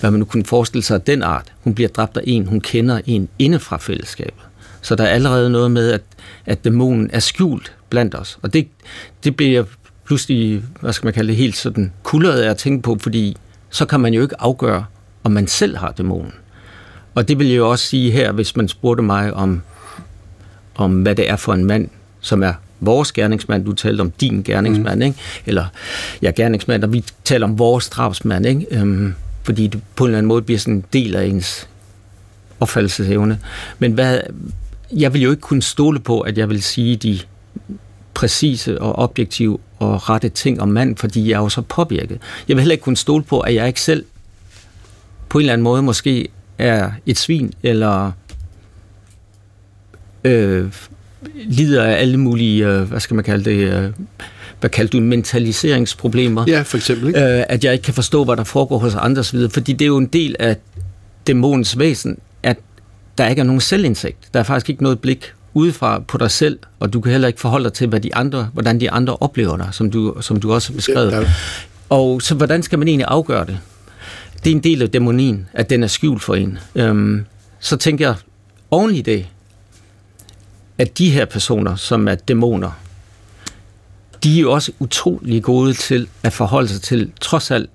[0.00, 1.52] hvad man nu kunne forestille sig af den art.
[1.64, 4.42] Hun bliver dræbt af en, hun kender en indefra fællesskabet.
[4.82, 6.02] Så der er allerede noget med, at,
[6.46, 8.38] at dæmonen er skjult blandt os.
[8.42, 8.68] Og det,
[9.24, 9.64] det bliver jeg
[10.04, 13.36] pludselig, hvad skal man kalde det, helt sådan kuldret af at tænke på, fordi
[13.70, 14.84] så kan man jo ikke afgøre,
[15.24, 16.32] om man selv har dæmonen.
[17.14, 19.62] Og det vil jeg jo også sige her, hvis man spurgte mig om,
[20.74, 21.88] om hvad det er for en mand,
[22.20, 25.06] som er vores gerningsmand, du talte om din gerningsmand, mm.
[25.06, 25.18] ikke?
[25.46, 25.66] eller
[26.22, 28.66] ja, gerningsmand, og vi taler om vores drabsmand, ikke?
[28.70, 31.68] Øhm, fordi det på en eller anden måde bliver sådan en del af ens
[32.60, 33.38] opfattelsesevne.
[33.78, 34.20] Men hvad,
[34.92, 37.18] jeg vil jo ikke kunne stole på, at jeg vil sige de
[38.14, 42.18] præcise og objektive og rette ting om mand, fordi jeg er jo så påvirket.
[42.48, 44.04] Jeg vil heller ikke kunne stole på, at jeg ikke selv
[45.28, 48.12] på en eller anden måde måske er et svin, eller
[50.24, 50.72] øh,
[51.34, 53.90] lider af alle mulige, øh, hvad skal man kalde det, øh,
[54.60, 56.44] hvad kalder du, mentaliseringsproblemer.
[56.48, 57.08] Ja, for eksempel.
[57.08, 57.38] Ikke?
[57.38, 59.86] Øh, at jeg ikke kan forstå, hvad der foregår hos andre osv., fordi det er
[59.86, 60.56] jo en del af
[61.26, 62.56] dæmonens væsen, at
[63.18, 64.16] der ikke er nogen selvindsigt.
[64.34, 67.40] Der er faktisk ikke noget blik udefra på dig selv, og du kan heller ikke
[67.40, 70.52] forholde dig til, hvad de andre, hvordan de andre oplever dig, som du, som du
[70.52, 71.12] også har beskrevet.
[71.12, 71.20] Ja,
[71.88, 73.58] Og så hvordan skal man egentlig afgøre det?
[74.44, 76.58] Det er en del af dæmonien, at den er skjult for en.
[76.74, 77.24] Øhm,
[77.60, 78.14] så tænker jeg,
[78.70, 79.26] oven i det,
[80.80, 82.70] at de her personer, som er dæmoner,
[84.24, 87.70] de er jo også utrolig gode til at forholde sig til, trods alt,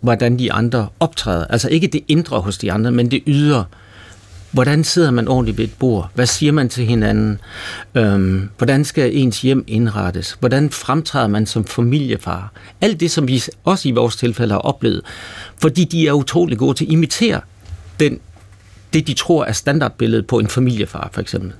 [0.00, 1.46] hvordan de andre optræder.
[1.46, 3.64] Altså ikke det indre hos de andre, men det ydre.
[4.50, 6.10] Hvordan sidder man ordentligt ved et bord?
[6.14, 7.40] Hvad siger man til hinanden?
[7.94, 10.36] Øhm, hvordan skal ens hjem indrettes?
[10.40, 12.52] Hvordan fremtræder man som familiefar?
[12.80, 15.02] Alt det, som vi også i vores tilfælde har oplevet.
[15.58, 17.40] Fordi de er utrolig gode til at imitere
[18.00, 18.20] den,
[18.92, 21.52] det, de tror er standardbilledet på en familiefar, for eksempel.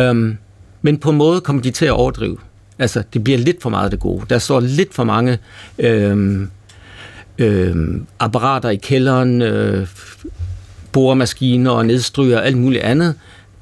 [0.00, 0.36] Øhm,
[0.82, 2.36] men på en måde kommer de til at overdrive.
[2.78, 4.24] Altså, det bliver lidt for meget det gode.
[4.30, 5.38] Der står lidt for mange
[5.78, 6.50] øhm,
[7.38, 9.86] øhm, apparater i kælderen, øh,
[10.92, 13.14] boremaskiner og nedstryger og alt muligt andet,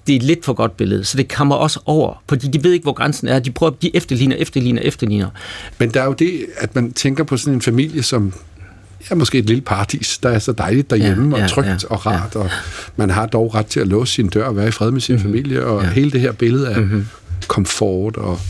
[0.07, 2.73] det er et lidt for godt billede, så det kommer også over, fordi de ved
[2.73, 3.39] ikke, hvor grænsen er.
[3.39, 5.29] De prøver, de efterligner, efterligner, efterligner.
[5.79, 8.33] Men der er jo det, at man tænker på sådan en familie, som
[9.11, 11.77] ja, måske et lille paradis, der er så dejligt derhjemme, ja, ja, og trygt ja,
[11.91, 12.41] og rart, ja.
[12.41, 12.51] og
[12.97, 15.15] man har dog ret til at låse sin dør og være i fred med sin
[15.15, 15.31] mm-hmm.
[15.31, 15.91] familie, og ja.
[15.91, 17.07] hele det her billede af mm-hmm.
[17.49, 18.41] komfort og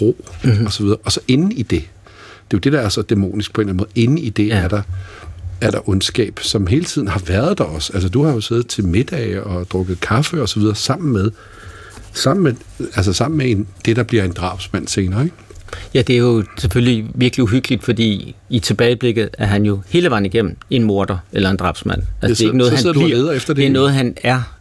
[0.00, 0.66] ro, mm-hmm.
[0.66, 0.98] og så videre.
[1.04, 3.68] Og så inde i det, det er jo det, der er så dæmonisk på en
[3.68, 4.56] eller anden måde, inde i det ja.
[4.56, 4.82] er der
[5.60, 7.92] er der ondskab, som hele tiden har været der også.
[7.92, 11.30] Altså, du har jo siddet til middag og drukket kaffe og så videre sammen med,
[12.12, 12.54] sammen med,
[12.94, 15.36] altså sammen med en, det, der bliver en drabsmand senere, ikke?
[15.94, 20.26] Ja, det er jo selvfølgelig virkelig uhyggeligt, fordi i tilbageblikket er han jo hele vejen
[20.26, 22.02] igennem en morder eller en drabsmand.
[22.22, 23.56] Altså, ja, så, det er ikke noget, han bliver, efter det.
[23.56, 24.56] Det er noget, han er.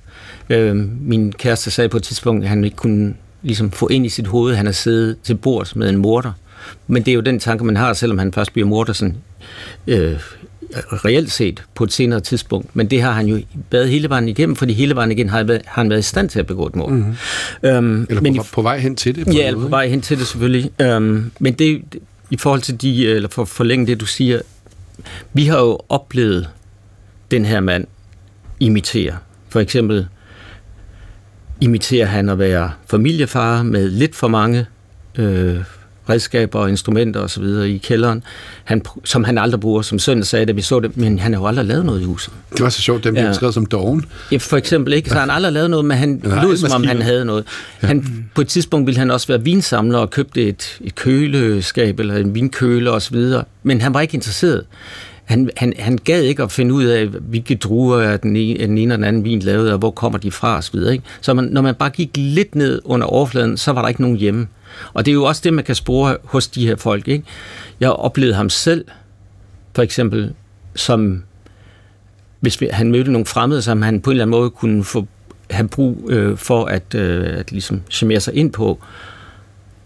[0.50, 4.10] Øh, min kæreste sagde på et tidspunkt, at han ikke kunne ligesom få ind i
[4.10, 6.32] sit hoved, at han har siddet til bords med en morder.
[6.88, 9.16] Men det er jo den tanke, man har, selvom han først bliver morder sådan,
[9.88, 10.20] øh,
[10.76, 12.76] reelt set på et senere tidspunkt.
[12.76, 15.82] Men det har han jo været hele vejen igennem, fordi hele vejen igennem har, har
[15.82, 16.92] han været i stand til at begå et mord.
[16.92, 17.16] Mm-hmm.
[17.64, 19.26] Øhm, eller men på, i, på vej hen til det?
[19.26, 20.72] På ja, eller på vej hen til det selvfølgelig.
[20.82, 21.82] Øhm, men det,
[22.30, 24.42] i forhold til de, eller for at forlænge det, du siger,
[25.34, 26.50] vi har jo oplevet
[27.32, 27.88] den her mand
[28.60, 29.18] imitere.
[29.50, 30.08] For eksempel
[31.62, 34.66] imiterer han at være familiefar med lidt for mange
[35.16, 35.58] øh,
[36.10, 37.44] redskaber og instrumenter osv.
[37.44, 38.24] i kælderen,
[38.64, 39.82] han, som han aldrig bruger.
[39.82, 42.04] Som sønnen sagde, da vi så det, men han har jo aldrig lavet noget i
[42.04, 42.34] huset.
[42.54, 44.06] Det var så sjovt, dem blev skrevet som doven.
[44.32, 45.10] Ja, for eksempel ikke.
[45.10, 47.46] Så han aldrig lavet noget, men han lød som om han havde noget.
[47.80, 48.04] Han, ja.
[48.36, 52.36] På et tidspunkt ville han også være vinsamler og købte et, et køleskab eller en
[52.36, 54.66] vinkøle osv., men han var ikke interesseret
[55.30, 58.78] han, han, han gad ikke at finde ud af, hvilke druer er den ene, den
[58.78, 60.76] ene og den anden vin lavet, og hvor kommer de fra osv.
[60.76, 61.04] Ikke?
[61.22, 64.18] Så man, når man bare gik lidt ned under overfladen, så var der ikke nogen
[64.18, 64.48] hjemme.
[64.94, 67.08] Og det er jo også det, man kan spore hos de her folk.
[67.08, 67.24] Ikke?
[67.80, 68.86] Jeg oplevede ham selv,
[69.76, 70.34] for eksempel,
[70.76, 71.24] som
[72.40, 75.08] hvis han mødte nogle fremmede, som han på en eller anden måde kunne få,
[75.50, 78.80] have brug øh, for at, øh, at ligesom chimere sig ind på,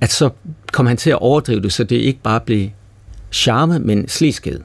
[0.01, 0.29] at så
[0.71, 2.69] kom han til at overdrive det, så det ikke bare blev
[3.32, 4.60] charme, men sliskhed.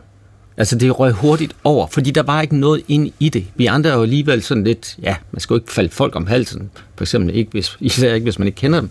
[0.59, 3.47] Altså det røg hurtigt over, fordi der var ikke noget ind i det.
[3.57, 6.27] Vi andre er jo alligevel sådan lidt, ja, man skal jo ikke falde folk om
[6.27, 8.91] halsen, for eksempel ikke, hvis, især ikke, hvis man ikke kender dem.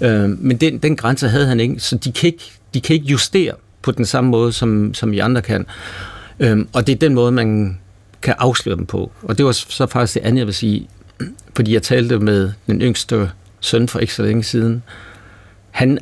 [0.00, 3.06] Øh, men den, den grænse havde han ikke, så de kan ikke, de kan ikke
[3.06, 5.66] justere på den samme måde, som, som vi andre kan.
[6.40, 7.78] Øh, og det er den måde, man
[8.22, 9.12] kan afsløre dem på.
[9.22, 10.88] Og det var så faktisk det andet, jeg vil sige.
[11.56, 14.82] fordi jeg talte med den yngste søn for ikke så længe siden.
[15.70, 15.98] Han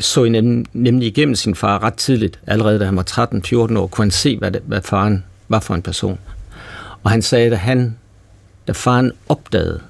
[0.00, 4.04] så nem, nemlig igennem sin far ret tidligt, allerede da han var 13-14 år, kunne
[4.04, 6.18] han se, hvad, det, hvad faren var for en person.
[7.02, 7.96] Og han sagde, at han,
[8.66, 9.80] da faren opdagede,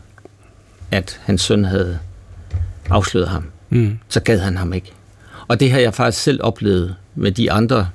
[0.91, 1.99] at hans søn havde
[2.91, 3.99] afsløret ham, mm.
[4.09, 4.93] så gad han ham ikke.
[5.49, 7.89] Og det har jeg faktisk selv oplevet med de andre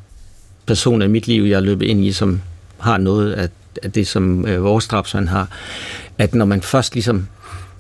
[0.66, 2.42] personer i mit liv, jeg er løbet ind i, som
[2.78, 3.50] har noget af,
[3.84, 5.50] af det, som øh, vores drabsmand har,
[6.18, 7.28] at når man først ligesom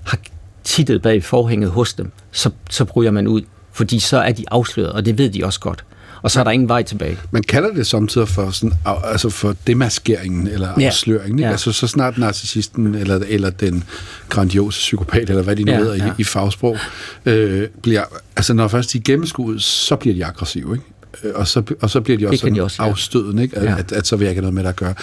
[0.03, 0.19] har
[0.63, 3.41] tittet bag forhænget hos dem, så, så bryder man ud,
[3.77, 5.83] fordi så er de afsløret, og det ved de også godt.
[6.21, 7.17] Og så er der ingen vej tilbage.
[7.31, 10.85] Man kalder det samtidig for, sådan, altså for demaskeringen eller ja.
[10.85, 11.39] afsløringen.
[11.39, 11.51] Ja.
[11.51, 13.83] Altså så snart narcissisten eller, eller den
[14.29, 16.05] grandiose psykopat, eller hvad de nu ja, hedder ja.
[16.05, 16.77] i, i fagsprog,
[17.25, 18.03] øh, bliver,
[18.35, 20.85] altså når først de gennemskuet, så bliver de aggressive, ikke?
[21.23, 22.89] Øh, og så, og så bliver de også, de også ja.
[22.89, 23.57] afstødende, ikke?
[23.57, 23.77] At, ja.
[23.77, 24.93] at, at så vil jeg ikke noget med det at gøre.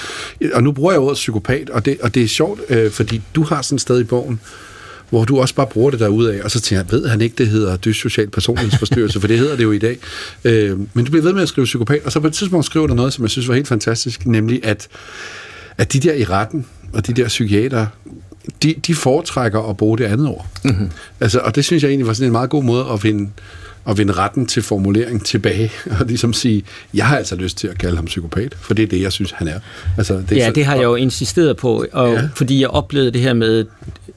[0.55, 3.43] Og nu bruger jeg ordet psykopat, og det, og det er sjovt, øh, fordi du
[3.43, 4.41] har sådan et sted i bogen,
[5.15, 7.35] hvor du også bare bruger det derude af, og så tænker jeg, ved han ikke,
[7.39, 9.99] det hedder dyssocial personlighedsforstyrrelse, for det hedder det jo i dag.
[10.45, 12.87] Øh, men du bliver ved med at skrive psykopat, og så på et tidspunkt skriver
[12.87, 14.89] du noget, som jeg synes var helt fantastisk, nemlig at,
[15.79, 17.87] at de der i retten, og de der psykiater,
[18.63, 20.47] de, de foretrækker at bruge det andet ord.
[20.65, 20.91] Mm-hmm.
[21.21, 23.31] Altså, og det synes jeg egentlig var sådan en meget god måde at vinde,
[23.89, 27.79] at vinde retten til formulering tilbage, og ligesom sige, jeg har altså lyst til at
[27.79, 29.61] kalde ham psykopat, for det er det, jeg synes, han er.
[29.97, 32.29] Altså, det er ja, så, det har jeg jo insisteret på, og ja.
[32.35, 33.65] fordi jeg oplevede det her med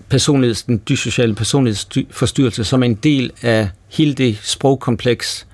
[0.09, 5.47] personligheds, den dysociale personlighedsforstyrrelse som en del af hele det sprogkompleks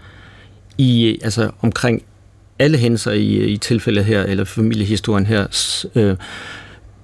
[0.78, 2.04] i, altså omkring
[2.60, 5.48] alle hændelser i, i tilfældet her, eller familiehistorien her,
[5.96, 6.18] øh,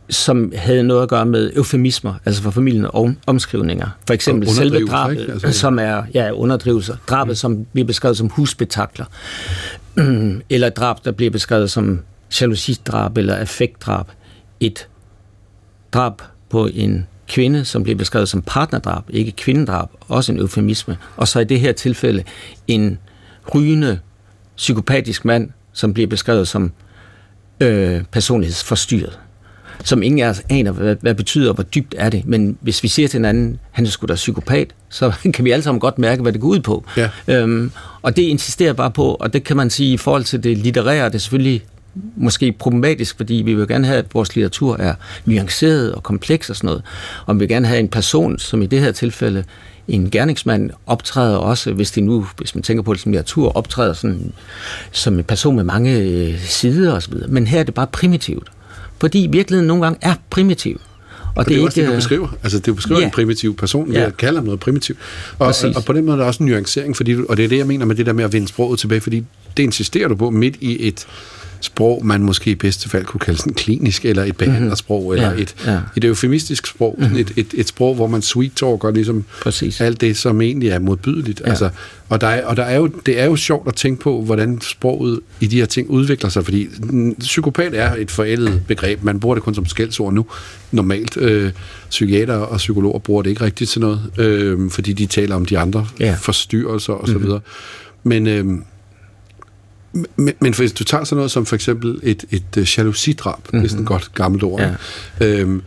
[0.10, 3.90] som havde noget at gøre med eufemismer, altså for familien og omskrivninger.
[4.08, 5.54] For eksempel selve drabet, altså, ja.
[5.54, 6.96] som er ja, underdrivelser.
[7.08, 7.36] Drabet, mm.
[7.36, 9.06] som bliver beskrevet som husbetakler.
[10.50, 12.00] eller drab, der bliver beskrevet som
[12.42, 14.06] jalousidrab eller affektdrab.
[14.60, 14.88] Et
[15.94, 20.98] drab på en kvinde, som bliver beskrevet som partnerdrab, ikke kvindedrab, også en eufemisme.
[21.18, 22.24] Og så i det her tilfælde
[22.68, 22.98] en
[23.56, 24.00] rygende,
[24.58, 26.72] psykopatisk mand, som bliver beskrevet som
[27.62, 29.20] øh, personlighedsforstyrret
[29.84, 32.26] som ingen af os aner, hvad, hvad betyder, og hvor dybt er det.
[32.26, 35.64] Men hvis vi siger til hinanden, han er sgu da psykopat, så kan vi alle
[35.64, 36.86] sammen godt mærke, hvad det går ud på.
[36.98, 37.10] Ja.
[37.28, 40.58] Øhm, og det insisterer bare på, og det kan man sige i forhold til det
[40.58, 41.64] litterære, det er selvfølgelig
[42.16, 44.94] måske problematisk, fordi vi vil gerne have, at vores litteratur er
[45.26, 46.84] nuanceret og kompleks og sådan noget.
[47.26, 49.44] Og vi vil gerne have en person, som i det her tilfælde,
[49.88, 53.94] en gerningsmand optræder også, hvis det nu, hvis man tænker på det som litteratur, optræder
[53.94, 54.34] sådan,
[54.92, 57.14] som en person med mange øh, sider osv.
[57.28, 58.52] Men her er det bare primitivt.
[59.00, 60.82] Fordi virkeligheden nogle gange er primitiv.
[61.22, 62.28] Og, og det, det er også ikke, det, du beskriver.
[62.44, 63.06] Altså, det beskriver ja.
[63.06, 64.02] en primitiv person, ja.
[64.02, 65.00] jeg kalder ham noget primitivt.
[65.40, 67.50] Og, og, og, på den måde er der også en nuancering, fordi og det er
[67.50, 69.24] det, jeg mener med det der med at vende sproget tilbage, fordi
[69.58, 71.08] det insisterer du på midt i et
[71.62, 75.14] sprog, man måske i bedste fald kunne kalde sådan klinisk, eller et behandlersprog, mm-hmm.
[75.14, 75.80] eller ja, et, ja.
[75.96, 77.18] et eufemistisk sprog, mm-hmm.
[77.18, 79.82] et, et, et sprog, hvor man sweet talker ligesom Præcis.
[79.82, 81.42] alt det, som egentlig er modbydeligt.
[81.46, 81.50] Ja.
[81.50, 81.70] Altså,
[82.10, 84.62] og der er, og der er jo, det er jo sjovt at tænke på, hvordan
[84.62, 86.68] sproget i de her ting udvikler sig, fordi
[87.20, 89.04] psykopat er et forældet begreb.
[89.04, 90.26] Man bruger det kun som skældsord nu,
[90.72, 91.18] normalt.
[91.18, 91.52] Øh,
[91.90, 95.58] psykiater og psykologer bruger det ikke rigtigt til noget, øh, fordi de taler om de
[95.58, 96.16] andre ja.
[96.20, 97.18] forstyrrelser osv.
[97.18, 97.40] Mm-hmm.
[98.04, 98.28] Men...
[98.28, 98.46] Øh,
[99.94, 103.60] men, men hvis du tager sådan noget som for eksempel et, et uh, jalousidrab, mm-hmm.
[103.60, 104.76] det er sådan et godt gammelt ord,
[105.20, 105.26] ja.
[105.26, 105.62] øhm,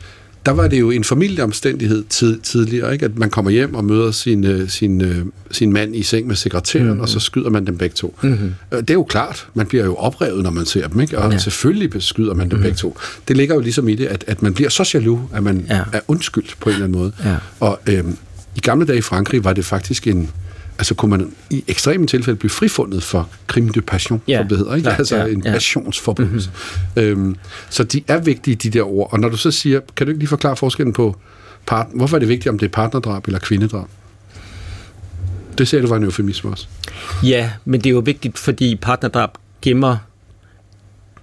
[0.47, 3.05] der var det jo en familieomstændighed tid, tidligere, ikke?
[3.05, 5.17] at man kommer hjem og møder sin, uh, sin, uh,
[5.51, 7.01] sin mand i seng med sekretæren, mm-hmm.
[7.01, 8.19] og så skyder man dem begge to.
[8.23, 8.55] Mm-hmm.
[8.71, 11.19] Det er jo klart, man bliver jo oprevet, når man ser dem, ikke?
[11.19, 11.39] og ja.
[11.39, 12.63] selvfølgelig skyder man dem mm-hmm.
[12.63, 12.99] begge to.
[13.29, 15.81] Det ligger jo ligesom i det, at, at man bliver så jaloux, at man ja.
[15.93, 17.13] er undskyldt på en eller anden måde.
[17.25, 17.37] Ja.
[17.61, 18.17] Og øhm,
[18.57, 20.31] i gamle dage i Frankrig var det faktisk en
[20.83, 24.59] altså kunne man i ekstreme tilfælde blive frifundet for crime de passion, ja, som det
[24.59, 24.85] hedder, ikke?
[24.85, 25.53] Klar, altså ja, en ja.
[25.53, 26.51] passionsforbrydelse.
[26.97, 27.03] Mm-hmm.
[27.03, 27.37] Øhm,
[27.71, 29.13] så de er vigtige, de der ord.
[29.13, 31.17] Og når du så siger, kan du ikke lige forklare forskellen på,
[31.67, 33.87] part, hvorfor er det vigtigt, om det er partnerdrab eller kvindedrab?
[35.59, 36.67] Det ser du var en eufemisme også.
[37.23, 39.31] Ja, men det er jo vigtigt, fordi partnerdrab
[39.63, 39.97] gemmer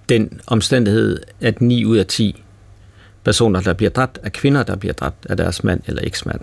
[0.08, 2.42] den omstændighed, at 9 ud af 10
[3.24, 6.40] personer, der bliver dræbt, er kvinder, der bliver dræbt af deres mand eller eksmand.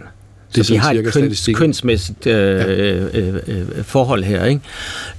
[0.55, 2.89] Det så vi har et køns, kønsmæssigt øh, ja.
[3.19, 4.45] øh, øh, forhold her.
[4.45, 4.62] Ikke?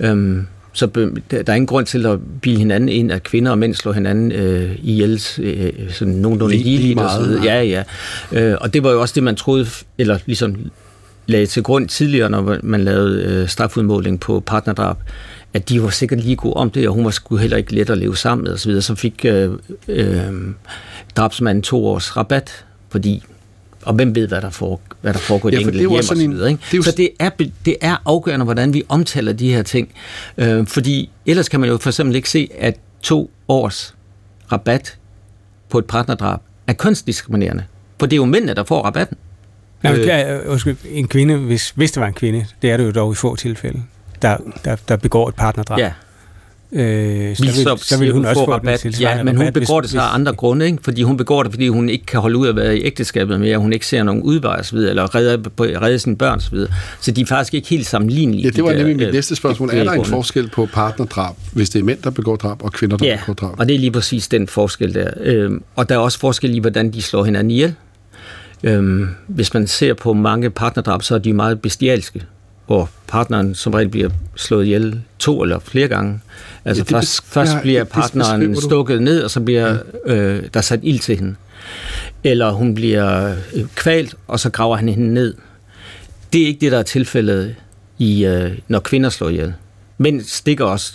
[0.00, 0.86] Øhm, så
[1.30, 4.32] der er ingen grund til at blive hinanden ind, at kvinder og mænd slår hinanden
[4.32, 7.82] øh, ihjel, øh, sådan nogenlunde lige, lige meget, Ja, ja.
[8.32, 9.66] Øh, og det var jo også det, man troede,
[9.98, 10.56] eller ligesom
[11.26, 14.96] lagde til grund tidligere, når man lavede øh, strafudmåling på partnerdrab,
[15.54, 17.90] at de var sikkert lige gode om det, og hun var sgu heller ikke let
[17.90, 18.82] at leve sammen med, og så videre.
[18.82, 19.50] Så fik øh,
[19.88, 20.32] øh,
[21.16, 23.22] drabsmanden to års rabat, fordi
[23.88, 26.04] og hvem ved, hvad der, får, hvad der foregår i ja, det enkelte hjem og
[26.04, 26.50] så videre.
[26.50, 26.62] Ikke?
[26.70, 26.82] Det jo...
[26.82, 27.30] Så det er,
[27.64, 29.88] det er afgørende, hvordan vi omtaler de her ting.
[30.38, 33.94] Øh, fordi ellers kan man jo for eksempel ikke se, at to års
[34.52, 34.98] rabat
[35.68, 37.64] på et partnerdrab er kønsdiskriminerende.
[37.98, 39.16] For det er jo mændene, der får rabatten.
[39.82, 42.84] Nej, men, øh, undskyld, en kvinde, hvis, hvis det var en kvinde, det er det
[42.84, 43.82] jo dog i få tilfælde,
[44.22, 45.78] der, der, der begår et partnerdrab.
[45.78, 45.92] Ja,
[46.72, 48.82] Øh, så, vi vil, så, så vil hun også få rabat.
[48.82, 50.78] den Ja, men hun begår det så af andre grunde, ikke?
[50.82, 53.58] fordi hun begår det, fordi hun ikke kan holde ud at være i ægteskabet mere,
[53.58, 56.58] hun ikke ser nogen udvej osv., eller redde, redde sine børn osv.
[57.00, 58.42] Så de er faktisk ikke helt sammenlignelige.
[58.44, 59.70] Ja, det var de der, nemlig mit øh, næste spørgsmål.
[59.72, 62.96] Er der en forskel på partnerdrab, hvis det er mænd, der begår drab, og kvinder,
[62.96, 63.54] der Ja, begår drab?
[63.58, 65.10] og det er lige præcis den forskel der.
[65.20, 67.74] Øhm, og der er også forskel i, hvordan de slår hinanden ihjel.
[68.62, 72.22] Øhm, hvis man ser på mange partnerdrab, så er de meget bestialske,
[72.66, 76.20] hvor partneren som regel bliver slået ihjel to eller flere gange.
[76.68, 78.60] Altså Ja, ja, det først, først ja, bliver det partneren du.
[78.60, 79.76] stukket ned, og så bliver
[80.06, 81.34] øh, der sat ild til hende.
[82.24, 85.34] Eller hun bliver øh, kvalt, og så graver han hende ned.
[86.32, 87.54] Det er ikke det, der er tilfældet,
[87.98, 89.54] i, øh, når kvinder slår ihjel.
[89.98, 90.92] Mænd stikker også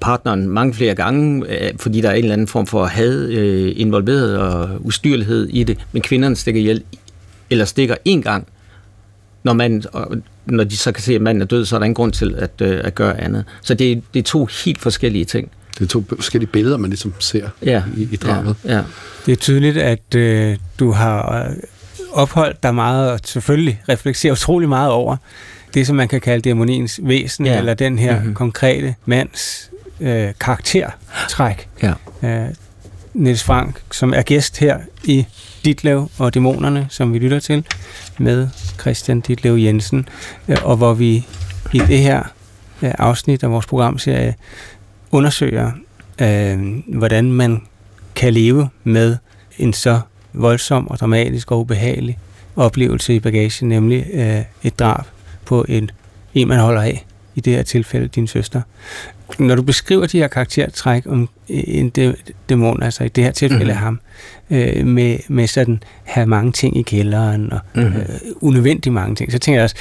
[0.00, 3.72] partneren mange flere gange, øh, fordi der er en eller anden form for had øh,
[3.76, 5.78] involveret og ustyrlighed i det.
[5.92, 6.82] Men kvinderne stikker ihjel,
[7.50, 8.46] eller stikker en gang,
[9.44, 11.84] når, man, og når de så kan se, at manden er død, så er der
[11.84, 13.44] ingen grund til at, øh, at gøre andet.
[13.62, 15.50] Så det, er- det er to helt forskellige ting.
[15.78, 18.56] Det er to forskellige billeder, man ligesom ser Ja, i, i drabet.
[18.64, 18.82] Ja, ja.
[19.26, 21.56] Det er tydeligt, at øh, du har øh,
[22.12, 25.16] opholdt dig meget, og selvfølgelig reflekterer utrolig meget over
[25.74, 27.58] det, som man kan kalde demoniens væsen, Ja.
[27.58, 28.20] eller den her Mhm.
[28.20, 28.34] mm-hmm.
[28.34, 31.68] konkrete mands øh, karaktertræk.
[31.82, 31.92] ja.
[32.22, 32.48] Øh,
[33.14, 35.26] Niels Frank, som er gæst her i
[35.64, 37.64] Ditlev og Dæmonerne, som vi lytter til,
[38.18, 38.48] med
[38.80, 40.08] Christian Ditlev Jensen,
[40.48, 41.26] øh, og hvor vi
[41.72, 42.22] i det her
[42.82, 44.34] øh, afsnit af vores programserie
[45.10, 45.72] undersøger,
[46.20, 47.62] øh, hvordan man
[48.14, 49.16] kan leve med
[49.58, 50.00] en så
[50.32, 52.18] voldsom og dramatisk og ubehagelig
[52.56, 55.04] oplevelse i bagagen, nemlig øh, et drab
[55.44, 55.90] på en,
[56.34, 58.62] en, man holder af, i det her tilfælde din søster.
[59.38, 63.64] Når du beskriver de her karaktertræk om en dæ- dæmon, altså i det her tilfælde
[63.64, 63.78] mm-hmm.
[63.78, 64.00] ham,
[64.50, 67.96] øh, med, med sådan have mange ting i kælderen og mm-hmm.
[67.96, 68.08] øh,
[68.40, 69.76] unødvendigt mange ting, så tænker jeg også,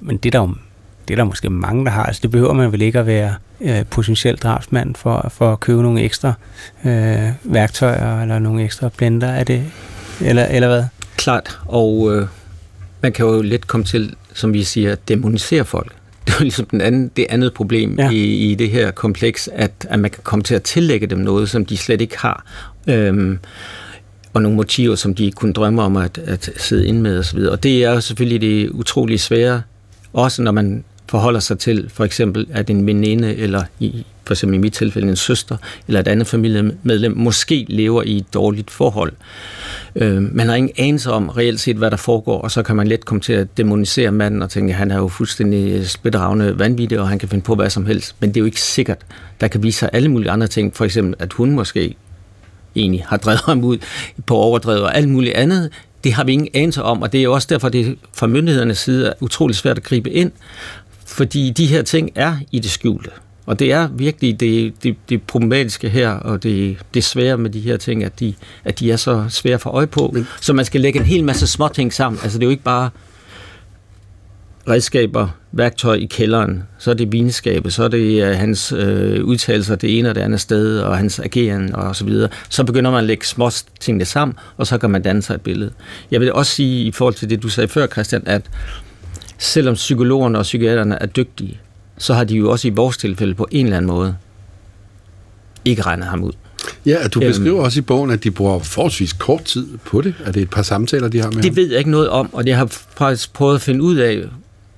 [0.00, 0.54] men det er der jo
[1.08, 2.02] det er der måske mange, der har.
[2.02, 5.82] Altså, det behøver man vel ikke at være øh, potentiel drabsmand for, for at købe
[5.82, 6.32] nogle ekstra
[6.84, 9.28] øh, værktøjer eller nogle ekstra blender.
[9.28, 9.64] Er det,
[10.20, 10.84] eller, eller hvad?
[11.16, 12.26] Klart, og øh,
[13.02, 15.92] man kan jo let komme til, som vi siger, at demonisere folk.
[16.26, 18.10] Det er jo ligesom den anden, det andet problem Ja.
[18.10, 21.50] i, i det her kompleks, at, at man kan komme til at tillægge dem noget,
[21.50, 22.44] som de slet ikke har.
[22.88, 23.38] Øhm,
[24.32, 27.38] og nogle motiver, som de kunne drømme om at, at sidde inde med osv.
[27.38, 29.62] Og det er jo selvfølgelig det utrolig svære,
[30.12, 34.58] også når man forholder sig til for eksempel, at en veninde, eller i, for eksempel
[34.58, 39.12] i mit tilfælde en søster, eller et andet familiemedlem, måske lever i et dårligt forhold.
[39.96, 42.88] Øh, man har ingen anelse om reelt set, hvad der foregår, og så kan man
[42.88, 47.00] let komme til at demonisere manden og tænke, at han er jo fuldstændig splitteravne vanvittig,
[47.00, 48.14] og han kan finde på hvad som helst.
[48.20, 48.98] Men det er jo ikke sikkert.
[49.40, 50.76] Der kan vise sig alle mulige andre ting.
[50.76, 51.96] For eksempel, at hun måske
[52.76, 53.78] egentlig har drevet ham ud
[54.26, 55.70] på overdrevet og alt muligt andet.
[56.04, 58.78] Det har vi ingen anelse om, og det er jo også derfor, det fra myndighedernes
[58.78, 60.32] side er utrolig svært at gribe ind,
[61.16, 63.10] fordi de her ting er i det skjulte.
[63.46, 67.60] Og det er virkelig det, det, det problematiske her, og det, det svære med de
[67.60, 70.10] her ting, at de, at de er så svære for øje på.
[70.14, 72.20] Men, så man skal lægge en hel masse små ting sammen.
[72.22, 72.90] Altså det er jo ikke bare
[74.68, 79.76] redskaber, værktøj i kælderen, så er det vinskabet, så er det uh, hans øh, udtalelser
[79.76, 82.28] det ene og det andet sted, og hans ageren og så videre.
[82.48, 83.50] Så begynder man at lægge små
[83.80, 85.70] tingene sammen, og så kan man danne sig et billede.
[86.10, 88.42] Jeg vil også sige, i forhold til det, du sagde før, Christian, at
[89.38, 91.60] selvom psykologerne og psykiaterne er dygtige,
[91.98, 94.16] så har de jo også i vores tilfælde på en eller anden måde
[95.64, 96.32] ikke regnet ham ud.
[96.86, 97.28] Ja, du Øhm.
[97.30, 100.14] beskriver også i bogen, at de bruger forholdsvis kort tid på det.
[100.24, 101.42] Er det et par samtaler, de har med ham?
[101.42, 104.22] Det ved jeg ikke noget om, og jeg har faktisk prøvet at finde ud af,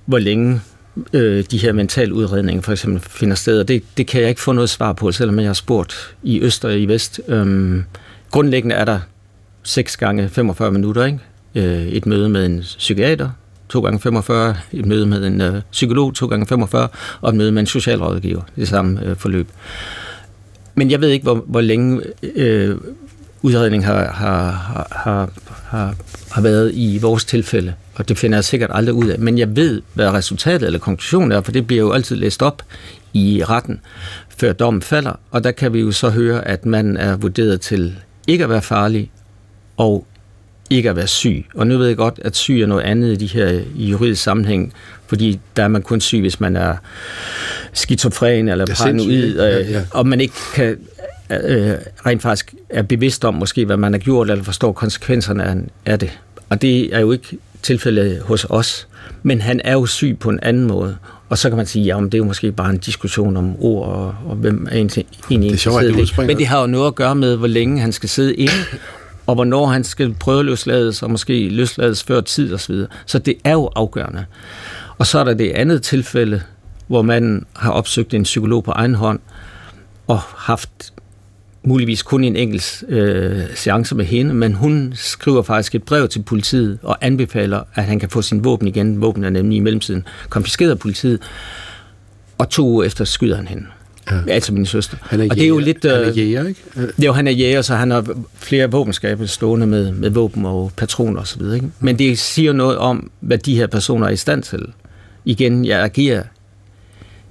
[0.06, 0.60] hvor længe
[1.12, 4.40] øh, de her mentale udredninger for eksempel finder sted, og det, det kan jeg ikke
[4.40, 7.20] få noget svar på, selvom jeg har spurgt i øst og i vest.
[7.28, 7.84] Øhm,
[8.30, 9.00] grundlæggende er der
[9.62, 11.18] 6 gange 45 minutter, ikke?
[11.54, 13.30] Øh, et møde med en psykiater,
[13.68, 16.88] 2 gange 45, et møde med en øh, psykolog, 2 gange 45,
[17.20, 19.48] og et møde med en socialrådgiver, det samme øh, forløb.
[20.74, 22.76] Men jeg ved ikke, hvor, hvor længe øh,
[23.42, 25.30] udredningen har, har, har, har,
[25.64, 25.94] har,
[26.30, 29.18] har været i vores tilfælde, og det finder jeg sikkert aldrig ud af.
[29.18, 32.62] Men jeg ved, hvad resultatet eller konklusionen er, for det bliver jo altid læst op
[33.12, 33.80] i retten,
[34.28, 37.96] før dommen falder, og der kan vi jo så høre, at man er vurderet til
[38.26, 39.10] ikke at være farlig,
[39.76, 40.06] og
[40.70, 41.44] ikke at være syg.
[41.54, 44.22] Og nu ved jeg godt, at syg er noget andet i de her i juridisk
[44.22, 44.72] sammenhæng,
[45.06, 46.76] fordi der er man kun syg, hvis man er
[47.72, 49.36] skizofren eller paranoid?
[49.36, 49.82] Ja, ja.
[49.90, 50.76] og man ikke kan
[51.30, 51.70] øh,
[52.06, 56.18] rent faktisk er bevidst om måske, hvad man har gjort, eller forstår konsekvenserne af, det.
[56.48, 58.86] Og det er jo ikke tilfældet hos os.
[59.22, 60.96] Men han er jo syg på en anden måde.
[61.28, 63.88] Og så kan man sige, ja, det er jo måske bare en diskussion om ord,
[63.88, 66.46] og, og hvem er egentlig Det er sjovt, at det interesseret i udspringer- Men det
[66.46, 68.52] har jo noget at gøre med, hvor længe han skal sidde inde,
[69.28, 72.74] og hvornår han skal prøve løslades, og måske løslades før tid osv.
[72.74, 74.24] Så, så det er jo afgørende.
[74.98, 76.42] Og så er der det andet tilfælde,
[76.86, 79.20] hvor man har opsøgt en psykolog på egen hånd,
[80.06, 80.92] og haft
[81.62, 86.22] muligvis kun en enkelt øh, seance med hende, men hun skriver faktisk et brev til
[86.22, 89.00] politiet og anbefaler, at han kan få sin våben igen.
[89.00, 91.22] Våben er nemlig i mellemtiden konfiskeret af politiet,
[92.38, 93.66] og to uger efter skyder han hende.
[94.10, 94.32] Ja.
[94.32, 94.96] Altså min søster.
[95.00, 95.84] Han er og det er jo lidt...
[95.84, 96.60] Han er øh, jæger, ikke?
[96.76, 100.46] det er jo, han er jæger, så han har flere våbenskabe stående med, med våben
[100.46, 101.42] og patroner osv.
[101.54, 101.68] Ikke?
[101.80, 104.66] Men det siger noget om, hvad de her personer er i stand til.
[105.24, 106.22] Igen, jeg agerer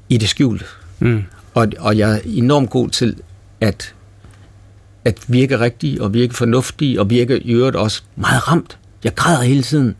[0.09, 0.65] i det skjulte.
[0.99, 1.23] Mm.
[1.53, 3.15] Og, og jeg er enormt god til
[3.61, 3.93] at,
[5.05, 8.77] at virke rigtig og virke fornuftig og virke i øvrigt også meget ramt.
[9.03, 9.95] Jeg græder hele tiden.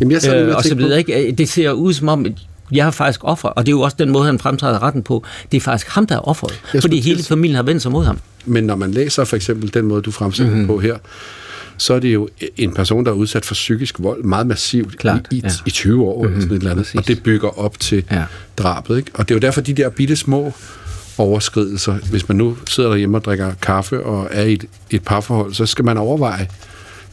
[0.00, 1.34] Jamen, jeg sad Øh, og så videre, ikke?
[1.38, 2.26] Det ser ud som om,
[2.72, 5.24] jeg har faktisk offer, og det er jo også den måde, han fremtræder retten på.
[5.52, 8.18] Det er faktisk ham, der er offeret, fordi hele familien har vendt sig mod ham.
[8.46, 10.46] Men når man læser for eksempel den måde, du Mhm.
[10.46, 10.66] mm-hmm.
[10.66, 10.96] på her,
[11.78, 15.20] så er det jo en person, der er udsat for psykisk vold meget massivt Klart,
[15.30, 15.50] i, i, ja.
[15.66, 16.26] i 20 år mm-hmm.
[16.34, 16.84] eller sådan et eller andet.
[16.84, 16.98] præcis.
[16.98, 18.24] Og det bygger op til ja.
[18.58, 18.96] drabet.
[18.96, 19.10] Ikke?
[19.14, 20.52] Og det er jo derfor, de der bitte små
[21.18, 25.54] overskridelser, hvis man nu sidder derhjemme og drikker kaffe og er i et, et parforhold,
[25.54, 26.48] så skal man overveje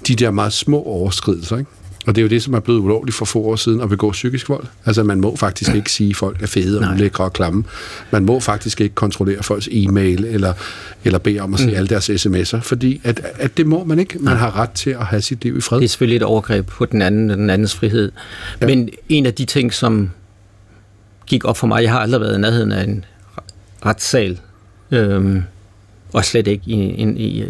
[0.08, 1.58] de der meget små overskridelser.
[1.58, 1.70] Ikke?
[2.08, 4.12] Og det er jo det, som er blevet ulovligt for få år siden at begå
[4.12, 4.66] psykisk vold.
[4.86, 6.94] Altså, man må faktisk ikke sige, at folk er fede og Nej.
[6.94, 7.64] ulækre og klamme.
[8.12, 10.54] Man må faktisk ikke kontrollere folks e-mail eller,
[11.04, 11.76] eller bede om at se mm.
[11.76, 14.20] alle deres sms'er, fordi at, at det må man ikke.
[14.20, 15.80] Man har ret til at have sit liv i fred.
[15.80, 18.12] Det er selvfølgelig et overgreb på den anden den andens frihed.
[18.62, 18.66] Ja.
[18.66, 20.12] Men en af de ting, som
[21.28, 23.06] gik op for mig, jeg har aldrig været i nærheden af en
[23.86, 24.40] retssal,
[24.92, 25.44] øhm,
[26.14, 27.44] og slet ikke i, i, i,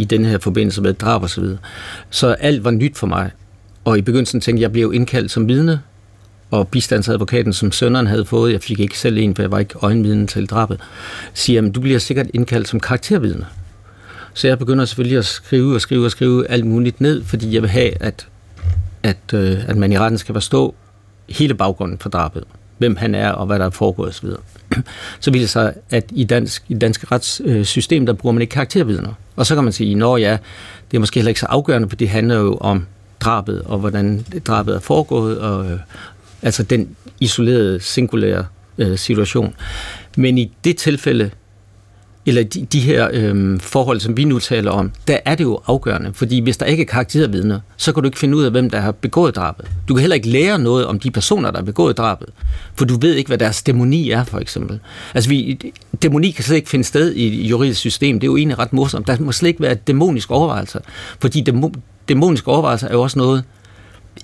[0.00, 1.58] i den her forbindelse med drab og så videre.
[2.10, 3.30] Så alt var nyt for mig.
[3.88, 5.80] Og i begyndelsen tænkte jeg, jeg blev indkaldt som vidne,
[6.50, 9.74] og bistandsadvokaten, som sønderen havde fået, jeg fik ikke selv en, for jeg var ikke
[9.82, 10.80] øjenvidne til drabet,
[11.34, 13.46] siger, at du bliver sikkert indkaldt som karaktervidne.
[14.34, 17.62] Så jeg begynder selvfølgelig at skrive og skrive og skrive alt muligt ned, fordi jeg
[17.62, 18.26] vil have, at,
[19.02, 20.74] at, øh, at man i retten skal forstå
[21.28, 22.44] hele baggrunden for drabet.
[22.78, 24.28] Hvem han er, og hvad der er foregået osv.
[25.20, 28.52] Så viser det sig, at i, dansk, i det danske retssystem, der bruger man ikke
[28.52, 29.12] karaktervidner.
[29.36, 30.38] Og så kan man sige, at ja,
[30.90, 32.86] det er måske heller ikke så afgørende, for det handler jo om
[33.20, 35.78] drabet, og hvordan drabet er foregået, og øh,
[36.42, 38.46] altså den isolerede, singulære
[38.78, 39.54] øh, situation.
[40.16, 41.30] Men i det tilfælde,
[42.28, 45.60] eller de, de her øhm, forhold, som vi nu taler om, der er det jo
[45.66, 46.10] afgørende.
[46.14, 48.80] Fordi hvis der ikke er karaktervidner, så kan du ikke finde ud af, hvem der
[48.80, 49.66] har begået drabet.
[49.88, 52.28] Du kan heller ikke lære noget om de personer, der har begået drabet.
[52.74, 54.80] For du ved ikke, hvad deres dæmoni er, for eksempel.
[55.14, 55.58] Altså, vi,
[56.02, 58.20] dæmoni kan slet ikke finde sted i et juridisk system.
[58.20, 59.06] Det er jo egentlig ret morsomt.
[59.06, 60.80] Der må slet ikke være dæmonisk overvejelser.
[61.20, 61.70] Fordi dæmo,
[62.08, 63.44] dæmoniske overvejelser er jo også noget,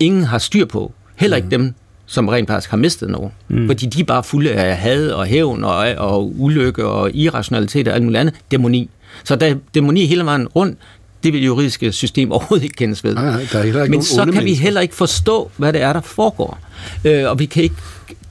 [0.01, 0.93] ingen har styr på.
[1.17, 1.75] Heller ikke dem,
[2.07, 3.31] som rent faktisk har mistet nogen.
[3.49, 3.67] Mm.
[3.67, 7.95] Fordi de er bare fulde af had og hævn og, og ulykke og irrationalitet og
[7.95, 8.35] alt muligt andet.
[8.51, 8.91] Dæmoni.
[9.25, 10.79] Så der er dæmoni hele vejen rundt.
[11.25, 13.15] Det vil det juridiske system overhovedet ikke kendes ved.
[13.15, 14.63] Nej, nej, der er ikke Men så kan vi mennesker.
[14.63, 16.59] heller ikke forstå, hvad det er, der foregår.
[17.05, 17.77] Øh, og vi kan ikke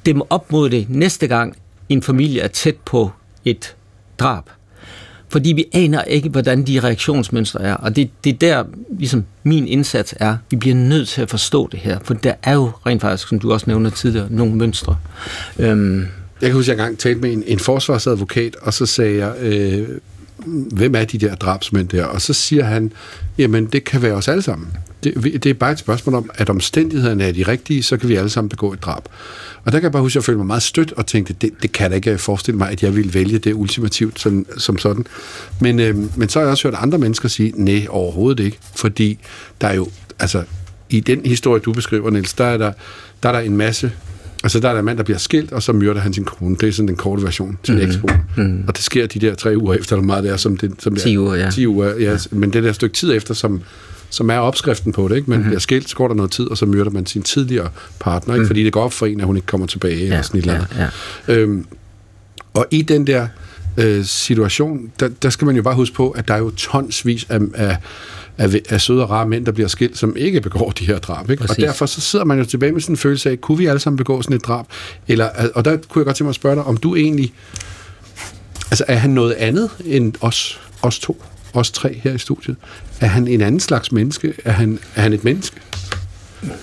[0.05, 1.57] dæmme op mod det næste gang,
[1.89, 3.11] en familie er tæt på
[3.45, 3.76] et
[4.19, 4.43] drab.
[5.34, 7.74] Fordi vi aner ikke, hvordan de reaktionsmønstre er.
[7.74, 8.64] Og det, det er der,
[9.00, 10.38] ligesom min indsats er.
[10.52, 12.00] Vi bliver nødt til at forstå det her.
[12.04, 14.98] For der er jo rent faktisk, som du også nævner tidligere, nogle mønstre.
[15.60, 16.00] Øhm,
[16.42, 19.34] Jeg kan huske, at jeg engang talte med en, en forsvarsadvokat, og så sagde jeg,
[19.40, 19.88] øh,
[20.72, 22.06] hvem er de der drabsmænd der?
[22.06, 22.92] Og så siger han,
[23.38, 24.68] jamen det kan være os alle sammen.
[25.04, 28.16] Det, det er bare et spørgsmål om, at omstændighederne er de rigtige, så kan vi
[28.16, 29.04] alle sammen begå et drab.
[29.66, 31.51] Og der kan jeg bare huske, at jeg følte mig meget stødt og tænkte, det,
[31.62, 35.06] det kan da ikke forestille mig, at jeg ville vælge det ultimativt sådan, som sådan.
[35.60, 38.58] Men, øh, men så har jeg også hørt andre mennesker sige, nej, overhovedet ikke.
[38.76, 39.20] Fordi
[39.62, 39.88] der er jo,
[40.20, 40.43] altså
[40.89, 42.72] i den historie, du beskriver, Niels, der er der,
[43.24, 43.91] der, er der en masse
[44.43, 46.56] Altså, der er der en mand, der bliver skilt, og så myrder han sin kone.
[46.56, 47.89] Det er sådan den korte version til mm-hmm.
[47.89, 48.24] ekskone.
[48.38, 48.64] Mm-hmm.
[48.68, 50.93] Og det sker de der tre uger efter, eller meget det er, som det, som
[50.93, 51.06] det er.
[51.06, 51.49] 10 uger, ja.
[51.49, 52.18] 10 uger, ja.
[52.32, 53.62] Men det der stykke tid efter, som,
[54.14, 55.30] som er opskriften på det, ikke?
[55.30, 55.49] Man mm-hmm.
[55.49, 58.41] bliver skilt, så går der noget tid, og så myrder man sin tidligere partner, ikke?
[58.41, 58.47] Mm.
[58.47, 60.41] fordi det går op for en, at hun ikke kommer tilbage, ja, eller sådan et
[60.41, 60.68] eller andet.
[60.78, 60.89] ja,
[61.28, 61.39] ja.
[61.39, 61.66] Øhm,
[62.53, 63.28] og i den der
[63.78, 67.26] øh, situation, der, der skal man jo bare huske på, at der er jo tonsvis
[67.30, 67.78] af, af,
[68.38, 71.30] af, af søde og rare mænd, der bliver skilt, som ikke begår de her drab.
[71.30, 71.43] Ikke?
[71.49, 73.80] Og derfor så sidder man jo tilbage med sådan en følelse af, kunne vi alle
[73.80, 74.66] sammen begå sådan et drab?
[75.07, 77.34] Eller, og der kunne jeg godt tænke mig at spørge dig, om du egentlig...
[78.72, 81.24] Altså, er han noget andet end os, os to?
[81.54, 82.58] Os tre her i studiet?
[83.01, 84.34] Er han en anden slags menneske?
[84.45, 85.62] Er han, er han et menneske?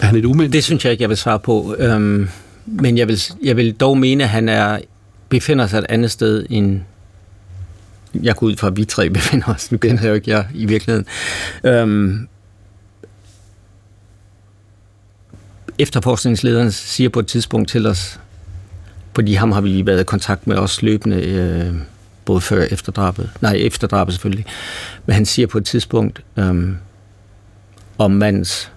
[0.00, 0.52] Er han et umenneske?
[0.52, 1.74] Det synes jeg ikke, jeg vil svare på.
[1.78, 2.28] Øhm,
[2.66, 4.78] men jeg vil, jeg vil dog mene, at han er,
[5.28, 6.80] befinder sig et andet sted end...
[8.22, 9.72] Jeg går ud fra, at vi tre befinder os.
[9.72, 11.06] Nu kender jeg jo ikke jer i virkeligheden.
[11.64, 12.28] Øhm,
[15.78, 18.20] efterforskningslederen siger på et tidspunkt til os,
[19.14, 21.74] fordi ham har vi været i kontakt med os løbende, øh,
[22.30, 23.30] både før og efter drabet.
[23.40, 24.46] Nej, efter drabet selvfølgelig.
[25.06, 26.76] Men han siger på et tidspunkt øhm,
[27.98, 28.72] om mandens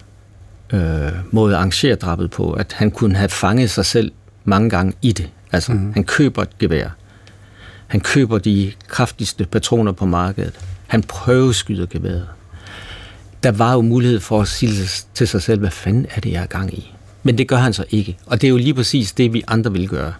[0.72, 4.12] øh, måde at arrangere drabet på, at han kunne have fanget sig selv
[4.44, 5.30] mange gange i det.
[5.52, 5.92] Altså, mm.
[5.92, 6.88] han køber et gevær.
[7.86, 10.54] Han køber de kraftigste patroner på markedet.
[10.86, 12.28] Han prøveskyder geværet.
[13.42, 16.42] Der var jo mulighed for at sige til sig selv, hvad fanden er det, jeg
[16.42, 16.94] er gang i?
[17.22, 18.18] Men det gør han så ikke.
[18.26, 20.12] Og det er jo lige præcis det, vi andre vil gøre.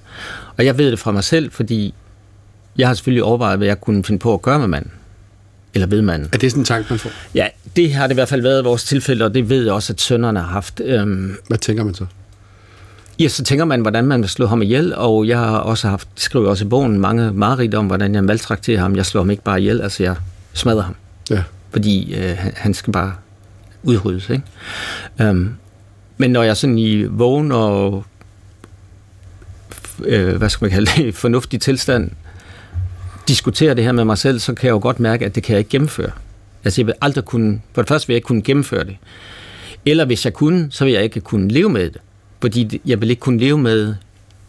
[0.56, 1.94] Og jeg ved det fra mig selv, fordi
[2.78, 4.90] jeg har selvfølgelig overvejet, hvad jeg kunne finde på at gøre med manden.
[5.74, 6.28] Eller ved manden.
[6.32, 7.10] Er det sådan en tanke, man får?
[7.34, 7.46] Ja,
[7.76, 9.92] det har det i hvert fald været i vores tilfælde, og det ved jeg også,
[9.92, 10.80] at sønderne har haft.
[10.84, 12.06] Øhm, hvad tænker man så?
[13.18, 16.08] Ja, så tænker man, hvordan man vil slå ham ihjel, og jeg har også haft,
[16.14, 18.96] skriver også i bogen, mange mareridt om, hvordan jeg maltrakterer ham.
[18.96, 20.16] Jeg slår ham ikke bare ihjel, altså jeg
[20.52, 20.94] smadrer ham.
[21.30, 21.42] Ja.
[21.70, 23.14] Fordi øh, han skal bare
[23.82, 24.44] udryddes, ikke?
[25.20, 25.54] Øhm,
[26.16, 28.04] men når jeg sådan i vågen og
[30.04, 32.10] øh, hvad skal man kalde det, fornuftig tilstand,
[33.28, 35.52] diskuterer det her med mig selv, så kan jeg jo godt mærke, at det kan
[35.52, 36.10] jeg ikke gennemføre.
[36.64, 38.96] Altså jeg vil aldrig kunne, for det første vil jeg ikke kunne gennemføre det.
[39.86, 42.00] Eller hvis jeg kunne, så vil jeg ikke kunne leve med det.
[42.40, 43.94] Fordi jeg vil ikke kunne leve med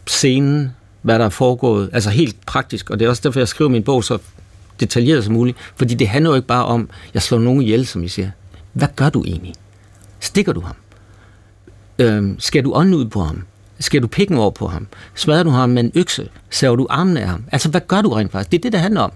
[0.06, 0.70] scenen,
[1.02, 2.90] hvad der er foregået, altså helt praktisk.
[2.90, 4.18] Og det er også derfor, jeg skriver min bog så
[4.80, 5.58] detaljeret som muligt.
[5.76, 8.30] Fordi det handler jo ikke bare om, jeg slår nogen ihjel, som I siger.
[8.72, 9.54] Hvad gør du egentlig?
[10.20, 10.76] Stikker du ham?
[11.98, 13.44] Øhm, skal du ånden ud på ham?
[13.80, 14.86] Skal du pikken over på ham?
[15.14, 16.28] Smadrer du ham med en økse?
[16.50, 17.44] Saver du armene af ham?
[17.52, 18.50] Altså, hvad gør du rent faktisk?
[18.50, 19.12] Det er det, det handler om.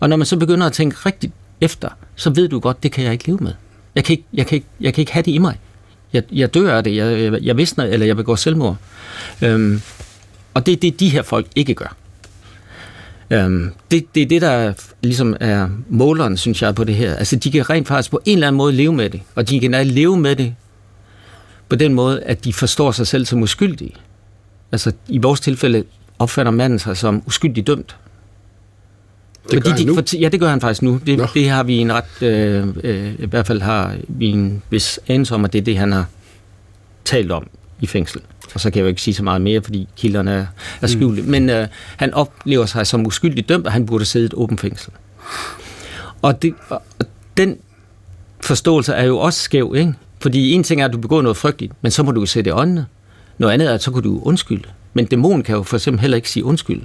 [0.00, 3.04] Og når man så begynder at tænke rigtigt efter, så ved du godt, det kan
[3.04, 3.52] jeg ikke leve med.
[3.94, 5.58] Jeg kan ikke, jeg kan ikke, jeg kan ikke have det i mig.
[6.12, 6.96] Jeg, jeg dør af det.
[6.96, 8.76] Jeg, jeg, jeg visner, eller jeg begår selvmord.
[9.42, 9.82] Øhm,
[10.54, 11.96] og det er det, de her folk ikke gør.
[13.30, 14.72] Øhm, det, det er det, der
[15.02, 17.14] ligesom er måleren, synes jeg, på det her.
[17.14, 19.20] Altså, de kan rent faktisk på en eller anden måde leve med det.
[19.34, 20.54] Og de kan leve med det
[21.72, 23.94] på den måde, at de forstår sig selv som uskyldige.
[24.72, 25.84] Altså, i vores tilfælde
[26.18, 27.96] opfatter manden sig som uskyldig dømt.
[29.50, 29.94] Det gør han de, nu?
[29.94, 31.00] For, ja, det gør han faktisk nu.
[31.06, 35.00] Det, det har vi en ret, øh, øh, i hvert fald har vi en vis
[35.08, 36.06] anelse om, at det er det, han har
[37.04, 37.46] talt om
[37.80, 38.20] i fængsel.
[38.54, 40.46] Og så kan jeg jo ikke sige så meget mere, fordi kilderne er,
[40.80, 41.22] er skjulte.
[41.22, 41.28] Mm.
[41.28, 44.60] Men øh, han oplever sig som uskyldig dømt, og han burde sidde i et åbent
[44.60, 44.92] fængsel.
[46.22, 46.82] Og, det, og
[47.36, 47.58] den
[48.40, 49.94] forståelse er jo også skæv, ikke?
[50.22, 52.48] Fordi en ting er, at du begår noget frygteligt, men så må du jo sætte
[52.48, 52.86] i åndene.
[53.38, 54.68] Noget andet er, at så kan du undskylde.
[54.94, 56.82] Men dæmonen kan jo for eksempel heller ikke sige undskyld.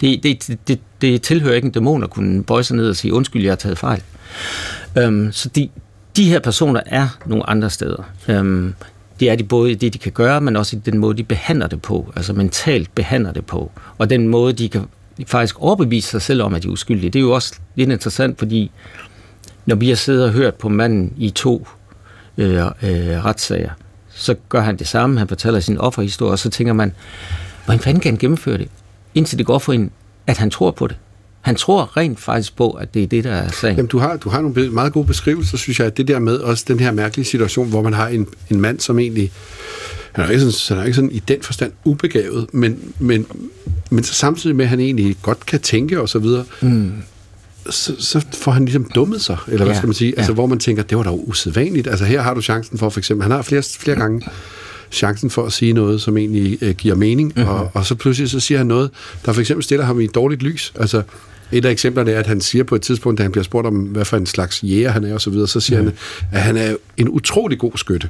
[0.00, 3.14] Det, det, det, det tilhører ikke en dæmon at kunne bøje sig ned og sige,
[3.14, 4.02] undskyld, jeg har taget fejl.
[4.98, 5.68] Øhm, så de,
[6.16, 8.02] de her personer er nogle andre steder.
[8.28, 8.74] Øhm,
[9.20, 11.24] det er de både i det, de kan gøre, men også i den måde, de
[11.24, 12.12] behandler det på.
[12.16, 13.70] Altså mentalt behandler det på.
[13.98, 14.82] Og den måde, de kan
[15.26, 17.10] faktisk overbevise sig selv om, at de er uskyldige.
[17.10, 18.70] Det er jo også lidt interessant, fordi
[19.66, 21.66] når vi har siddet og hørt på manden i to
[22.38, 23.70] øh, øh, retssager,
[24.10, 25.18] så gør han det samme.
[25.18, 26.92] Han fortæller sin offerhistorie, og så tænker man,
[27.64, 28.68] hvordan fanden kan han gennemføre det?
[29.14, 29.90] Indtil det går for en,
[30.26, 30.96] at han tror på det.
[31.40, 33.76] Han tror rent faktisk på, at det er det, der er sagen.
[33.76, 36.38] Jamen, du har, du har nogle meget gode beskrivelser, synes jeg, at det der med
[36.38, 39.32] også den her mærkelige situation, hvor man har en, en mand, som egentlig
[40.16, 43.26] han er, ikke sådan, han er ikke sådan i den forstand ubegavet, men, men,
[43.90, 46.92] men så samtidig med, at han egentlig godt kan tænke og så videre, mm.
[47.70, 50.18] Så, så får han ligesom dummet sig, eller hvad Ja, skal man sige, ja.
[50.18, 51.86] altså hvor man tænker, det var da usædvanligt.
[51.88, 54.22] Altså her har du chancen for, for eksempel, han har flere, flere gange
[54.92, 57.38] chancen for at sige noget, som egentlig øh, giver mening, Mhm.
[57.44, 57.54] mm-hmm.
[57.60, 58.90] og, og så pludselig så siger han noget,
[59.26, 60.72] der for eksempel stiller ham i et dårligt lys.
[60.74, 61.02] Altså,
[61.52, 63.74] et af eksemplerne er, at han siger på et tidspunkt, da han bliver spurgt om,
[63.74, 65.86] hvad for en slags jæger han er og så videre, så siger mm.
[65.86, 65.94] han,
[66.32, 68.08] at han er en utrolig god skytte.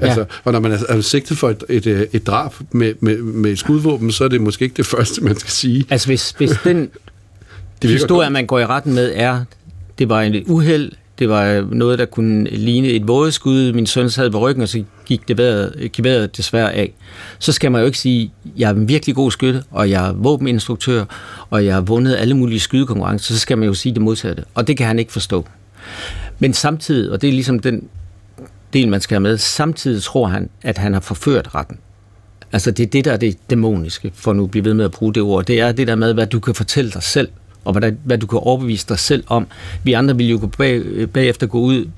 [0.00, 3.18] Altså, og når man er, er sigtet for et, et, øh, et drab med, med,
[3.18, 5.84] med et skudvåben, så er det måske ikke det første, man skal sige.
[5.90, 6.88] Altså hvis, hvis den
[7.82, 8.32] Det virker historie, dumt.
[8.32, 9.44] man går i retten med, er,
[9.98, 14.30] det var en uheld, det var noget, der kunne ligne et vådeskud, min søn sad
[14.30, 16.92] på ryggen, og så gik gik vejret desværre af.
[17.38, 20.12] Så skal man jo ikke sige, jeg er en virkelig god skytte, og jeg er
[20.12, 21.04] våbeninstruktør,
[21.50, 24.44] og jeg har vundet alle mulige skydekonkurrencer, så skal man jo sige det modsatte.
[24.54, 25.44] Og det kan han ikke forstå.
[26.38, 27.88] Men samtidig, og det er ligesom den
[28.72, 31.78] del, man skal have med, samtidig tror han, at han har forført retten.
[32.52, 34.90] Altså det er det, der er det dæmoniske, for nu at blive ved med at
[34.90, 35.44] bruge det ord.
[35.44, 37.28] Det er det der med, hvad du kan fortælle dig selv,
[37.68, 39.46] og hvad, der, hvad du kan overbevise dig selv om.
[39.82, 41.88] Vi andre vil jo gå bag, bagefter gå ud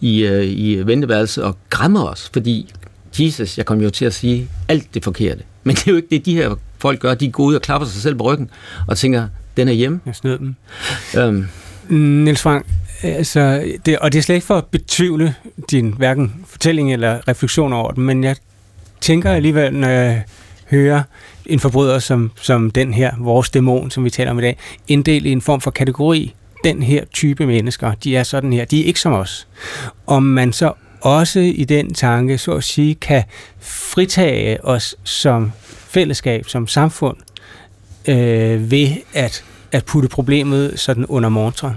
[0.00, 2.74] i, øh, i venteværelset og græmme os, fordi
[3.18, 5.42] Jesus, jeg kom jo til at sige alt det forkerte.
[5.64, 7.14] Men det er jo ikke det, de her folk gør.
[7.14, 8.50] De går ud og klapper sig selv på ryggen
[8.88, 10.00] og tænker, den er hjemme.
[10.06, 10.54] Jeg snød dem.
[11.18, 11.46] Øhm,
[11.88, 12.66] Niels Frank,
[13.02, 15.34] altså, det, og det er slet ikke for at betvivle
[15.70, 18.36] din hverken fortælling eller refleksion over den, men jeg
[19.00, 20.22] tænker alligevel, når jeg
[20.70, 21.02] hører
[21.46, 25.26] en forbryder som, som den her, vores dæmon, som vi taler om i dag, inddelt
[25.26, 26.34] i en form for kategori.
[26.64, 29.48] Den her type mennesker, de er sådan her, de er ikke som os.
[30.06, 33.22] Om man så også i den tanke, så at sige, kan
[33.60, 37.16] fritage os som fællesskab, som samfund,
[38.08, 41.76] øh, ved at at putte problemet sådan under motoren?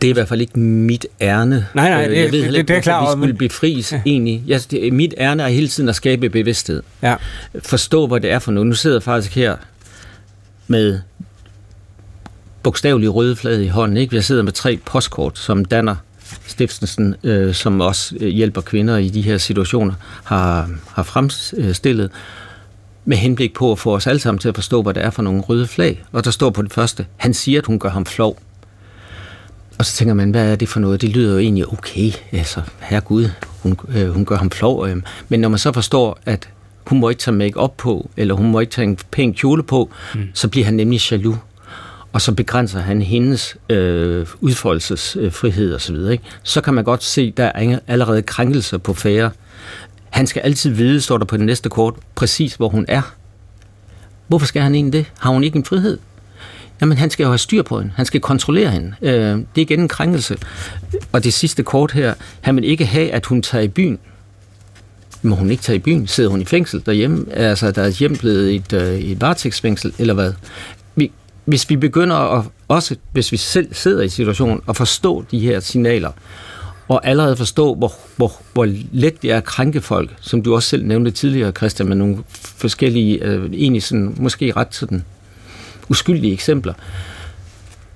[0.00, 1.66] Det er i hvert fald ikke mit ærne.
[1.74, 3.20] Nej, nej, Øh, det- jeg ved det- ikke, det er jeg klar hvorfor over, vi
[3.22, 4.00] skulle men- befries Ja.
[4.06, 4.42] egentlig.
[4.46, 6.82] Jeg, det, mit ærne er hele tiden at skabe bevidsthed.
[7.02, 7.14] Ja.
[7.62, 8.66] Forstå, hvad det er for noget.
[8.66, 9.56] Nu sidder jeg faktisk her
[10.66, 11.00] med
[12.62, 13.96] bogstaveligt røde flade i hånden.
[13.96, 14.14] Ikke?
[14.16, 15.96] Jeg sidder med tre postkort, som danner
[16.46, 19.94] Stiftelsen, øh, som også øh, hjælper kvinder i de her situationer,
[20.24, 22.10] har, har fremstillet
[23.04, 25.22] med henblik på at få os alle sammen til at forstå, hvad det er for
[25.22, 26.04] nogle røde flag.
[26.12, 28.38] Og der står på det første, han siger, at hun gør ham flov.
[29.78, 31.00] Og så tænker man, hvad er det for noget?
[31.00, 33.30] Det lyder jo egentlig okay, altså, herregud,
[33.62, 34.88] hun, øh, hun gør ham flov.
[34.88, 34.96] Øh.
[35.28, 36.48] Men når man så forstår, at
[36.86, 39.62] hun må ikke tage make op på, eller hun må ikke tage en pæn kjole
[39.62, 40.20] på, mm.
[40.34, 41.36] så bliver han nemlig jaloux.
[42.12, 46.12] Og så begrænser han hendes øh, udfoldelsesfrihed og så videre.
[46.12, 46.24] Ikke?
[46.42, 49.30] Så kan man godt se, der er allerede krænkelser på færre.
[50.10, 53.02] Han skal altid vide, står der på det næste kort, præcis hvor hun er.
[54.28, 55.12] Hvorfor skal han egentlig det?
[55.18, 55.98] Har hun ikke en frihed?
[56.80, 57.92] Jamen, han skal jo have styr på hende.
[57.96, 58.94] Han skal kontrollere hende.
[59.02, 60.36] Øh, det er igen en krænkelse.
[61.12, 63.98] Og det sidste kort her, han vil ikke have, at hun tager i byen.
[65.22, 66.06] Må hun ikke tage i byen?
[66.06, 67.26] Sidder hun i fængsel derhjemme?
[67.32, 70.32] Altså, der er hjem blevet et, øh, et varetægtsfængsel, eller hvad?
[70.96, 71.12] Vi,
[71.44, 75.60] hvis vi begynder at, også hvis vi selv sidder i situationen, at forstå de her
[75.60, 76.10] signaler,
[76.88, 80.68] og allerede forstå, hvor, hvor, hvor let det er at krænke folk, som du også
[80.68, 85.04] selv nævnte tidligere, Christian, med nogle forskellige, øh, egentlig sådan, måske ret sådan
[85.88, 86.74] uskyldige eksempler,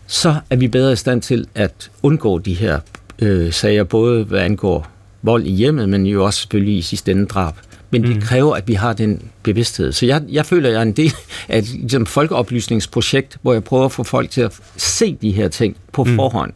[0.06, 2.80] så er vi bedre i stand til at undgå de her
[3.18, 4.90] øh, sager, både hvad angår
[5.22, 7.54] vold i hjemmet, men jo også selvfølgelig i sidste ende drab.
[7.90, 9.92] Men det kræver, at vi har den bevidsthed.
[9.92, 11.12] Så jeg, jeg føler, at jeg er en del
[11.48, 15.48] af et ligesom, folkeoplysningsprojekt, hvor jeg prøver at få folk til at se de her
[15.48, 16.16] ting på mm.
[16.16, 16.52] forhånd.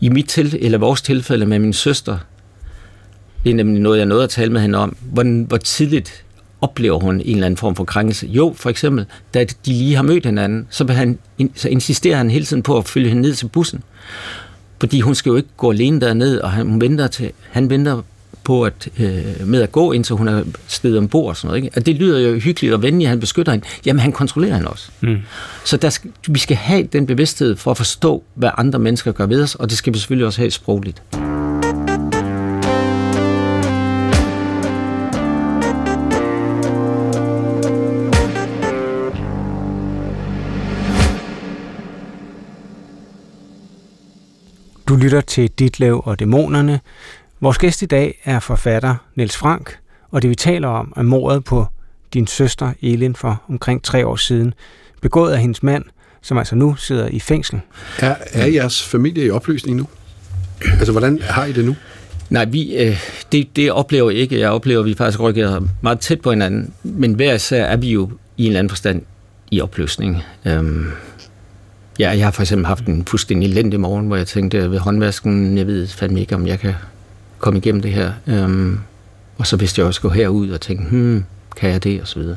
[0.00, 2.18] I mit til, eller vores tilfælde med min søster,
[3.44, 4.96] det er nemlig noget, jeg nåede at tale med hende om.
[5.00, 6.24] Hvor, hvor tidligt
[6.60, 8.26] oplever hun en eller anden form for krænkelse?
[8.26, 11.18] Jo, for eksempel, da de lige har mødt hinanden, så, vil han,
[11.54, 13.82] så insisterer han hele tiden på at følge hende ned til bussen.
[14.80, 18.02] Fordi hun skal jo ikke gå alene derned, og han, venter til, han venter
[18.44, 21.64] på at, øh, med at gå, indtil hun er stedet ombord og sådan noget.
[21.64, 21.76] Ikke?
[21.76, 23.66] Og det lyder jo hyggeligt og venligt, han beskytter hende.
[23.86, 24.90] Jamen, han kontrollerer hende også.
[25.00, 25.16] Mm.
[25.64, 29.26] Så der skal, vi skal have den bevidsthed for at forstå, hvad andre mennesker gør
[29.26, 31.02] ved os, og det skal vi selvfølgelig også have sprogligt.
[44.88, 46.80] Du lytter til Ditlev og Dæmonerne.
[47.40, 49.78] Vores gæst i dag er forfatter Niels Frank,
[50.10, 51.66] og det vi taler om er mordet på
[52.14, 54.54] din søster Elin for omkring tre år siden,
[55.00, 55.84] begået af hendes mand,
[56.22, 57.60] som altså nu sidder i fængsel.
[57.98, 59.86] Er, er jeres familie i opløsning nu?
[60.62, 61.76] Altså, hvordan har I det nu?
[62.30, 63.00] Nej, vi, øh,
[63.32, 64.40] det, det oplever jeg ikke.
[64.40, 66.72] Jeg oplever, at vi faktisk rykker meget tæt på hinanden.
[66.82, 69.02] Men hver især er vi jo i en eller anden forstand
[69.50, 70.22] i opløsning.
[70.44, 70.86] Øhm,
[71.98, 75.58] ja, jeg har for eksempel haft en fuldstændig elendig morgen, hvor jeg tænkte ved håndvasken,
[75.58, 76.74] jeg ved fandme ikke, om jeg kan
[77.38, 78.12] komme igennem det her.
[78.26, 78.78] Øhm,
[79.38, 81.24] og så vidste jeg også gå herud og tænke, hmm,
[81.56, 82.36] kan jeg det, og så videre.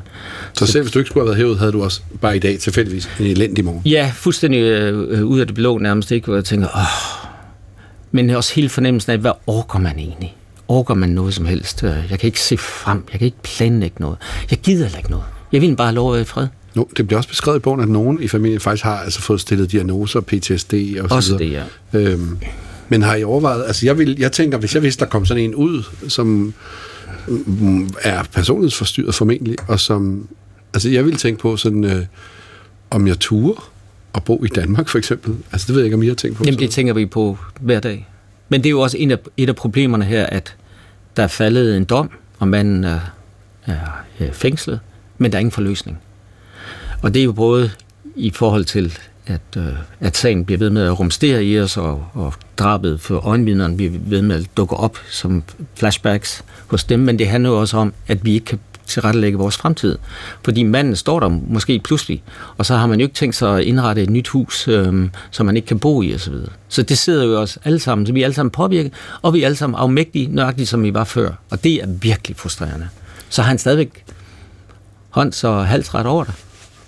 [0.52, 2.58] Så selv hvis du ikke skulle have været herud, havde du også bare i dag
[2.58, 3.82] tilfældigvis en elendig morgen.
[3.84, 7.28] Ja, fuldstændig øh, øh, ud af det blå nærmest ikke, hvor jeg tænker, åh.
[8.10, 10.36] Men også hele fornemmelsen af, hvad orker man egentlig?
[10.68, 11.82] Orker man noget som helst?
[11.84, 14.16] Øh, Jeg kan ikke se frem, jeg kan ikke planlægge noget.
[14.50, 15.24] Jeg gider heller ikke noget.
[15.52, 16.46] Jeg vil bare lov at være i fred.
[16.74, 19.40] Nu, det bliver også beskrevet i bogen, at nogen i familien faktisk har altså fået
[19.40, 21.64] stillet diagnoser, PTSD og så Også videre.
[21.92, 22.10] det, ja.
[22.10, 22.38] Øhm,
[22.88, 25.42] men har I overvejet, altså jeg, vil, jeg tænker, hvis jeg vidste, der kom sådan
[25.42, 26.54] en ud, som
[27.46, 30.28] mm, er personlighedsforstyrret formentlig, og som,
[30.74, 32.04] altså jeg ville tænke på sådan, øh,
[32.90, 33.70] om jeg turer
[34.14, 35.34] at bo i Danmark for eksempel.
[35.52, 36.44] Altså det ved jeg ikke, om I har tænkt på.
[36.44, 38.08] Jamen, det tænker vi på hver dag.
[38.48, 40.56] Men det er jo også en af, et af problemerne her, at
[41.16, 43.00] der er faldet en dom, og manden er,
[43.66, 44.80] er fængslet,
[45.18, 45.98] men der er ingen forløsning.
[47.02, 47.70] Og det er jo både
[48.16, 52.06] i forhold til, at, øh, at sagen bliver ved med at rumstere i os, og,
[52.14, 55.42] og drabet for øjenvidneren bliver ved med at dukke op som
[55.74, 59.56] flashbacks hos dem, men det handler jo også om, at vi ikke kan tilrettelægge vores
[59.56, 59.98] fremtid.
[60.44, 62.22] Fordi manden står der måske pludselig,
[62.58, 65.46] og så har man jo ikke tænkt sig at indrette et nyt hus, øhm, som
[65.46, 66.34] man ikke kan bo i osv.
[66.34, 68.92] Så, så det sidder jo os alle sammen, så vi er alle sammen påvirket,
[69.22, 71.32] og vi er alle sammen afmægtige, nøjagtigt som vi var før.
[71.50, 72.88] Og det er virkelig frustrerende.
[73.28, 74.04] Så har han stadigvæk
[75.10, 76.34] hånds- og halsret over dig.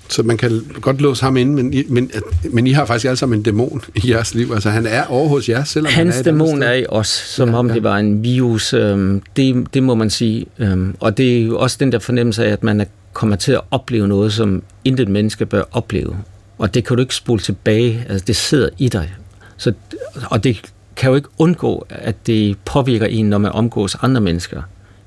[0.09, 2.11] Så man kan godt låse ham inde, men I, men,
[2.51, 4.51] men I har faktisk alle sammen en dæmon i jeres liv.
[4.55, 6.87] Altså han er over hos jer, selvom han Hans er et andet dæmon er i
[6.89, 7.75] os, som ja, om ja.
[7.75, 8.73] det var en virus.
[8.73, 10.47] Øhm, det, det må man sige.
[10.59, 13.53] Øhm, og det er jo også den der fornemmelse af, at man er, kommer til
[13.53, 16.17] at opleve noget, som intet menneske bør opleve.
[16.59, 18.07] Og det kan du ikke spole tilbage.
[18.09, 19.15] Altså, det sidder i dig.
[19.57, 19.73] Så,
[20.31, 20.61] og det
[20.97, 24.63] kan jo ikke undgå, at det påvirker en, når man omgås andre mennesker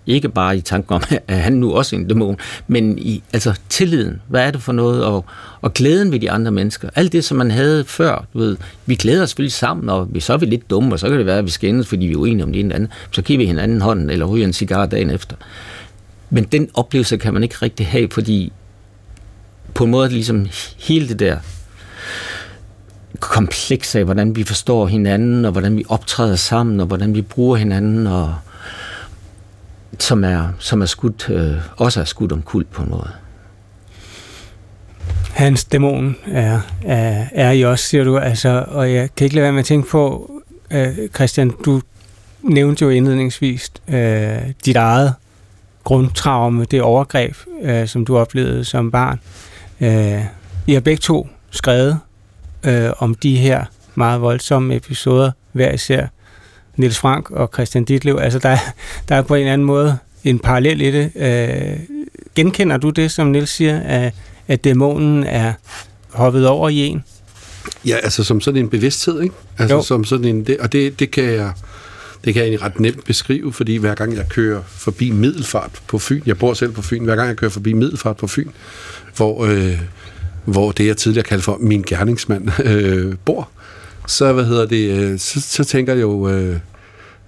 [0.08, 2.38] ikke bare i tanken om, at han nu også er en dæmon,
[2.68, 4.22] men i altså tilliden.
[4.28, 5.06] Hvad er det for noget?
[5.06, 5.26] Og,
[5.62, 6.90] og glæden ved de andre mennesker.
[6.96, 8.26] Alt det, som man havde før.
[8.34, 11.10] Du ved, vi glæder os selvfølgelig sammen, og så er vi lidt dumme, og så
[11.10, 12.92] kan det være, at vi skændes, fordi vi er uenige om det ene eller andet.
[13.12, 15.36] Så giver vi hinanden hånden, eller ryger en cigar dagen efter.
[16.30, 18.52] Men den oplevelse kan man ikke rigtig have, fordi
[19.74, 20.48] på en måde ligesom
[20.78, 21.38] hele det der
[23.20, 27.58] kompleks af, hvordan vi forstår hinanden, og hvordan vi optræder sammen, og hvordan vi bruger
[27.58, 28.36] hinanden, og
[30.00, 33.12] som er, som er skudt, øh, også er skudt om kul på en måde.
[35.32, 39.44] Hans dæmon er, er, er i os, siger du, altså, og jeg kan ikke lade
[39.44, 40.32] være med at tænke på,
[40.72, 41.82] øh, Christian, du
[42.42, 45.14] nævnte jo indledningsvis øh, dit eget
[45.84, 49.20] grundtraume, det overgreb, øh, som du oplevede som barn.
[49.82, 50.26] Øh,
[50.68, 52.00] I har begge to skrevet
[52.64, 53.66] øh, om de her
[53.96, 56.08] meget voldsomme episoder, hver især.
[56.78, 58.58] Niels Frank og Christian Ditlev, altså der,
[59.10, 61.12] der er på en eller anden måde en parallel i det.
[61.16, 61.80] Øh,
[62.36, 64.14] genkender du det, som Niels siger, at,
[64.48, 65.54] at dæmonen er
[66.10, 67.04] hoppet over i en?
[67.86, 69.36] Ja, altså som sådan en bevidsthed, ikke?
[69.58, 69.82] Altså jo.
[69.82, 71.52] som sådan en, det, og det, det kan jeg
[72.26, 76.00] det kan jeg egentlig ret nemt beskrive, fordi hver gang jeg kører forbi Middelfart på
[76.00, 78.50] Fyn, jeg bor selv på Fyn, hver gang jeg kører forbi Middelfart på Fyn,
[79.16, 79.80] hvor, øh,
[80.46, 83.50] hvor det, jeg tidligere kaldte for min gerningsmand, øh, bor,
[84.08, 86.60] så, hvad hedder det, øh, så, så tænker jeg jo, øh,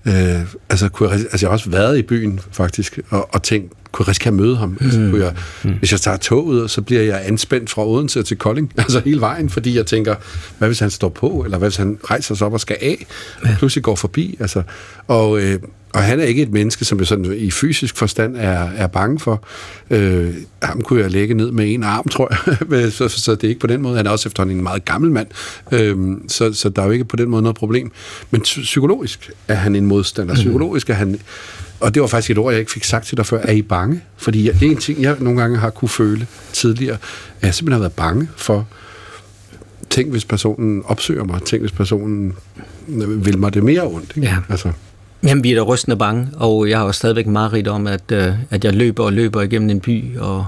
[0.05, 3.73] øh, altså, kunne jeg, altså jeg har også været i byen faktisk, og, og tænkt,
[3.91, 4.77] kunne jeg risikere at møde ham?
[4.81, 5.11] Altså, mm.
[5.11, 5.73] kunne jeg, mm.
[5.79, 9.49] Hvis jeg tager toget, så bliver jeg anspændt fra Odense til Kolding, altså hele vejen,
[9.49, 10.15] fordi jeg tænker,
[10.57, 13.05] hvad hvis han står på, eller hvad hvis han rejser sig op og skal af,
[13.41, 14.63] og pludselig går forbi, altså,
[15.07, 15.59] og, øh,
[15.93, 19.19] og han er ikke et menneske, som jeg sådan i fysisk forstand er, er bange
[19.19, 19.43] for.
[19.89, 20.33] Øh,
[20.63, 22.31] ham kunne jeg lægge ned med en arm, tror
[22.71, 22.91] jeg.
[22.97, 23.97] så, så det er ikke på den måde.
[23.97, 25.27] Han er også efterhånden en meget gammel mand.
[25.71, 27.91] Øh, så, så der er jo ikke på den måde noget problem.
[28.31, 30.33] Men psykologisk er han en modstander.
[30.33, 30.41] Mhm.
[30.41, 31.19] Psykologisk er han...
[31.79, 33.41] Og det var faktisk et ord, jeg ikke fik sagt til dig før.
[33.41, 34.01] Er I bange?
[34.17, 36.97] Fordi er en ting, jeg nogle gange har kunne føle tidligere.
[37.41, 38.67] At jeg simpelthen har været bange for...
[39.89, 41.41] Tænk, hvis personen opsøger mig.
[41.43, 42.33] Tænk, hvis personen
[42.87, 44.13] vil mig det mere ondt.
[44.15, 44.27] Ikke?
[44.27, 44.37] Ja.
[44.49, 44.71] Altså.
[45.23, 48.33] Jamen, vi er da rystende bange, og jeg har jo stadigvæk meget om, at, øh,
[48.49, 50.47] at jeg løber og løber igennem en by, og,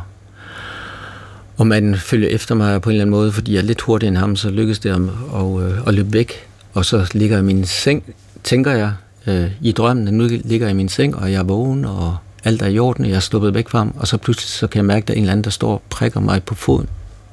[1.57, 4.07] og man følger efter mig på en eller anden måde, fordi jeg er lidt hurtigere
[4.07, 5.01] end ham, så lykkes det at,
[5.31, 6.47] og, øh, at løbe væk.
[6.73, 8.03] Og så ligger jeg i min seng,
[8.43, 8.93] tænker jeg,
[9.27, 12.61] øh, i drømmen, nu ligger jeg i min seng, og jeg er vågen, og alt
[12.61, 14.77] er i orden, og jeg er sluppet væk fra ham, og så pludselig så kan
[14.77, 16.87] jeg mærke, at der er en eller anden, der står og prikker mig på foden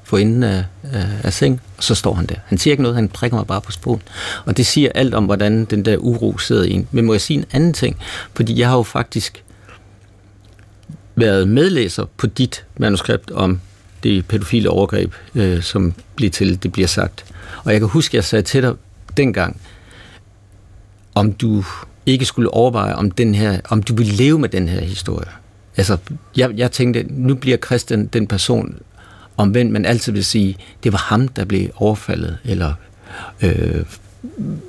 [0.09, 2.35] for enden af, af, af seng, og så står han der.
[2.47, 4.03] Han siger ikke noget, han prikker mig bare på spolen.
[4.45, 6.89] Og det siger alt om, hvordan den der uro sidder i en.
[6.91, 7.97] Men må jeg sige en anden ting?
[8.35, 9.45] Fordi jeg har jo faktisk
[11.17, 13.61] været medlæser på dit manuskript om
[14.03, 17.25] det pædofile overgreb, øh, som bliver til, det bliver sagt.
[17.65, 18.75] Og jeg kan huske, at jeg sagde til dig
[19.17, 19.61] dengang,
[21.15, 21.65] om du
[22.07, 25.29] ikke skulle overveje, om, den her, om du ville leve med den her historie.
[25.77, 25.97] Altså,
[26.37, 28.79] jeg, jeg tænkte, nu bliver Christian den person,
[29.39, 32.75] omvendt man altid vil sige, det var ham, der blev overfaldet, eller
[33.43, 33.85] øh,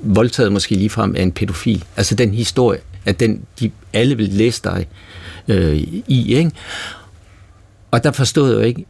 [0.02, 1.84] voldtaget måske ligefrem af en pædofil.
[1.96, 4.86] Altså den historie, at den, de alle vil læse dig
[5.48, 5.76] øh,
[6.08, 6.50] i, ikke?
[7.90, 8.84] Og der forstod jeg jo ikke,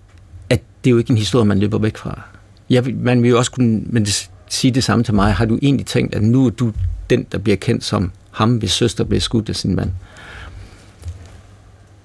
[0.50, 2.22] at det er jo ikke en historie, man løber væk fra.
[2.70, 5.34] Jeg, man vil jo også kunne men det, sige det samme til mig.
[5.34, 6.72] Har du egentlig tænkt, at nu er du
[7.10, 9.90] den, der bliver kendt som ham, hvis søster bliver skudt af sin mand?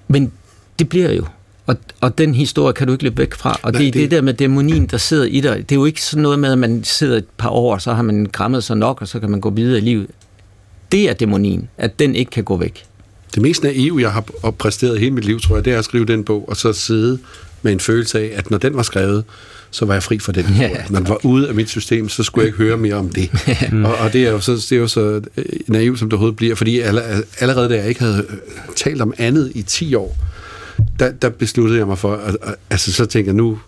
[0.08, 0.32] Men
[0.78, 1.26] det bliver jo.
[1.66, 3.58] Og, og den historie kan du ikke løbe væk fra.
[3.62, 4.02] Og Nej, det er det...
[4.02, 5.56] det der med dæmonien, der sidder i dig.
[5.56, 7.94] Det er jo ikke sådan noget med, at man sidder et par år, og så
[7.94, 10.06] har man græmmet sig nok, og så kan man gå videre i livet.
[10.92, 12.84] Det er dæmonien, at den ikke kan gå væk.
[13.34, 16.04] Det mest naive, jeg har præsteret hele mit liv, tror jeg, det er at skrive
[16.04, 17.18] den bog, og så sidde
[17.62, 19.24] med en følelse af, at når den var skrevet,
[19.70, 22.22] så var jeg fri for den Ja, Når den var ude af mit system, så
[22.22, 23.30] skulle jeg ikke høre mere om det.
[23.84, 26.36] og, og det er jo så, det er jo så øh, naivt, som det overhovedet
[26.36, 28.26] bliver, fordi allerede da jeg ikke havde
[28.76, 30.16] talt om andet i 10 år,
[30.98, 33.58] der, der besluttede jeg mig for, at, at, altså så tænker jeg, nu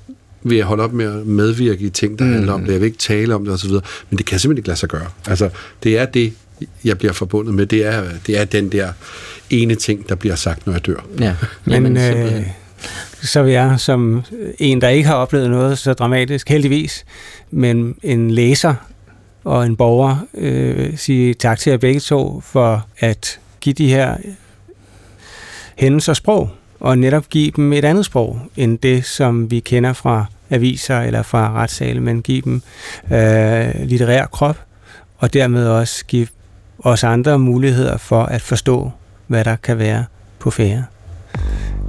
[0.42, 2.32] vil jeg holde op med at medvirke i ting, der mm.
[2.32, 2.72] handler om det.
[2.72, 3.70] Jeg vil ikke tale om det osv.
[4.10, 5.06] Men det kan simpelthen ikke lade sig gøre.
[5.26, 5.50] Altså,
[5.82, 6.32] det er det,
[6.84, 7.66] jeg bliver forbundet med.
[7.66, 8.92] Det er, det er den der
[9.50, 11.06] ene ting, der bliver sagt, når jeg dør.
[11.20, 11.34] Ja,
[11.64, 12.42] men øh,
[13.22, 14.22] så vil jeg som
[14.58, 17.04] en, der ikke har oplevet noget så dramatisk, heldigvis,
[17.50, 18.74] men en læser
[19.44, 24.16] og en borger, øh, sige tak til jer begge to for at give de her
[25.76, 26.50] hændelser sprog
[26.80, 31.22] og netop give dem et andet sprog, end det, som vi kender fra aviser eller
[31.22, 32.62] fra retssale, men give dem
[33.12, 34.56] øh, litterær krop,
[35.18, 36.26] og dermed også give
[36.78, 38.90] os andre muligheder for at forstå,
[39.26, 40.04] hvad der kan være
[40.38, 40.84] på færre.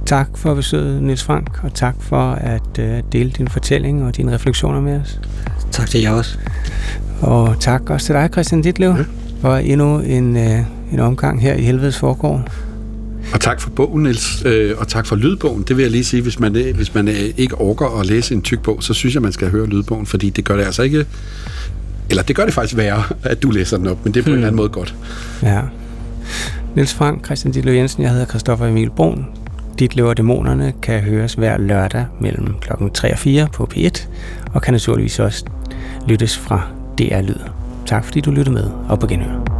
[0.06, 4.34] Tak for besøget, Niels Frank, og tak for at øh, dele din fortælling og dine
[4.34, 5.20] refleksioner med os.
[5.70, 6.38] Tak til jer også.
[7.20, 9.04] Og tak også til dig, Christian Ditlev, ja.
[9.40, 10.60] for endnu en, øh,
[10.92, 12.52] en omgang her i Helvedes Forgård.
[13.32, 15.64] Og tak for bogen, Niels, øh, og tak for lydbogen.
[15.68, 18.34] Det vil jeg lige sige, hvis man, øh, hvis man øh, ikke orker at læse
[18.34, 20.82] en tyk bog, så synes jeg, man skal høre lydbogen, fordi det gør det altså
[20.82, 21.06] ikke...
[22.10, 24.26] Eller det gør det faktisk værre, at du læser den op, men det er på
[24.26, 24.32] hmm.
[24.32, 24.94] en eller anden måde godt.
[25.42, 25.60] Ja.
[26.74, 29.26] Niels Frank, Christian Ditlev Jensen, jeg hedder Christoffer Emil Brun.
[29.78, 32.72] Dit lever dæmonerne kan høres hver lørdag mellem kl.
[32.94, 34.08] 3 og 4 på P1,
[34.52, 35.44] og kan naturligvis også
[36.08, 36.62] lyttes fra
[36.98, 37.40] DR Lyd.
[37.86, 39.59] Tak fordi du lyttede med, og på genhør.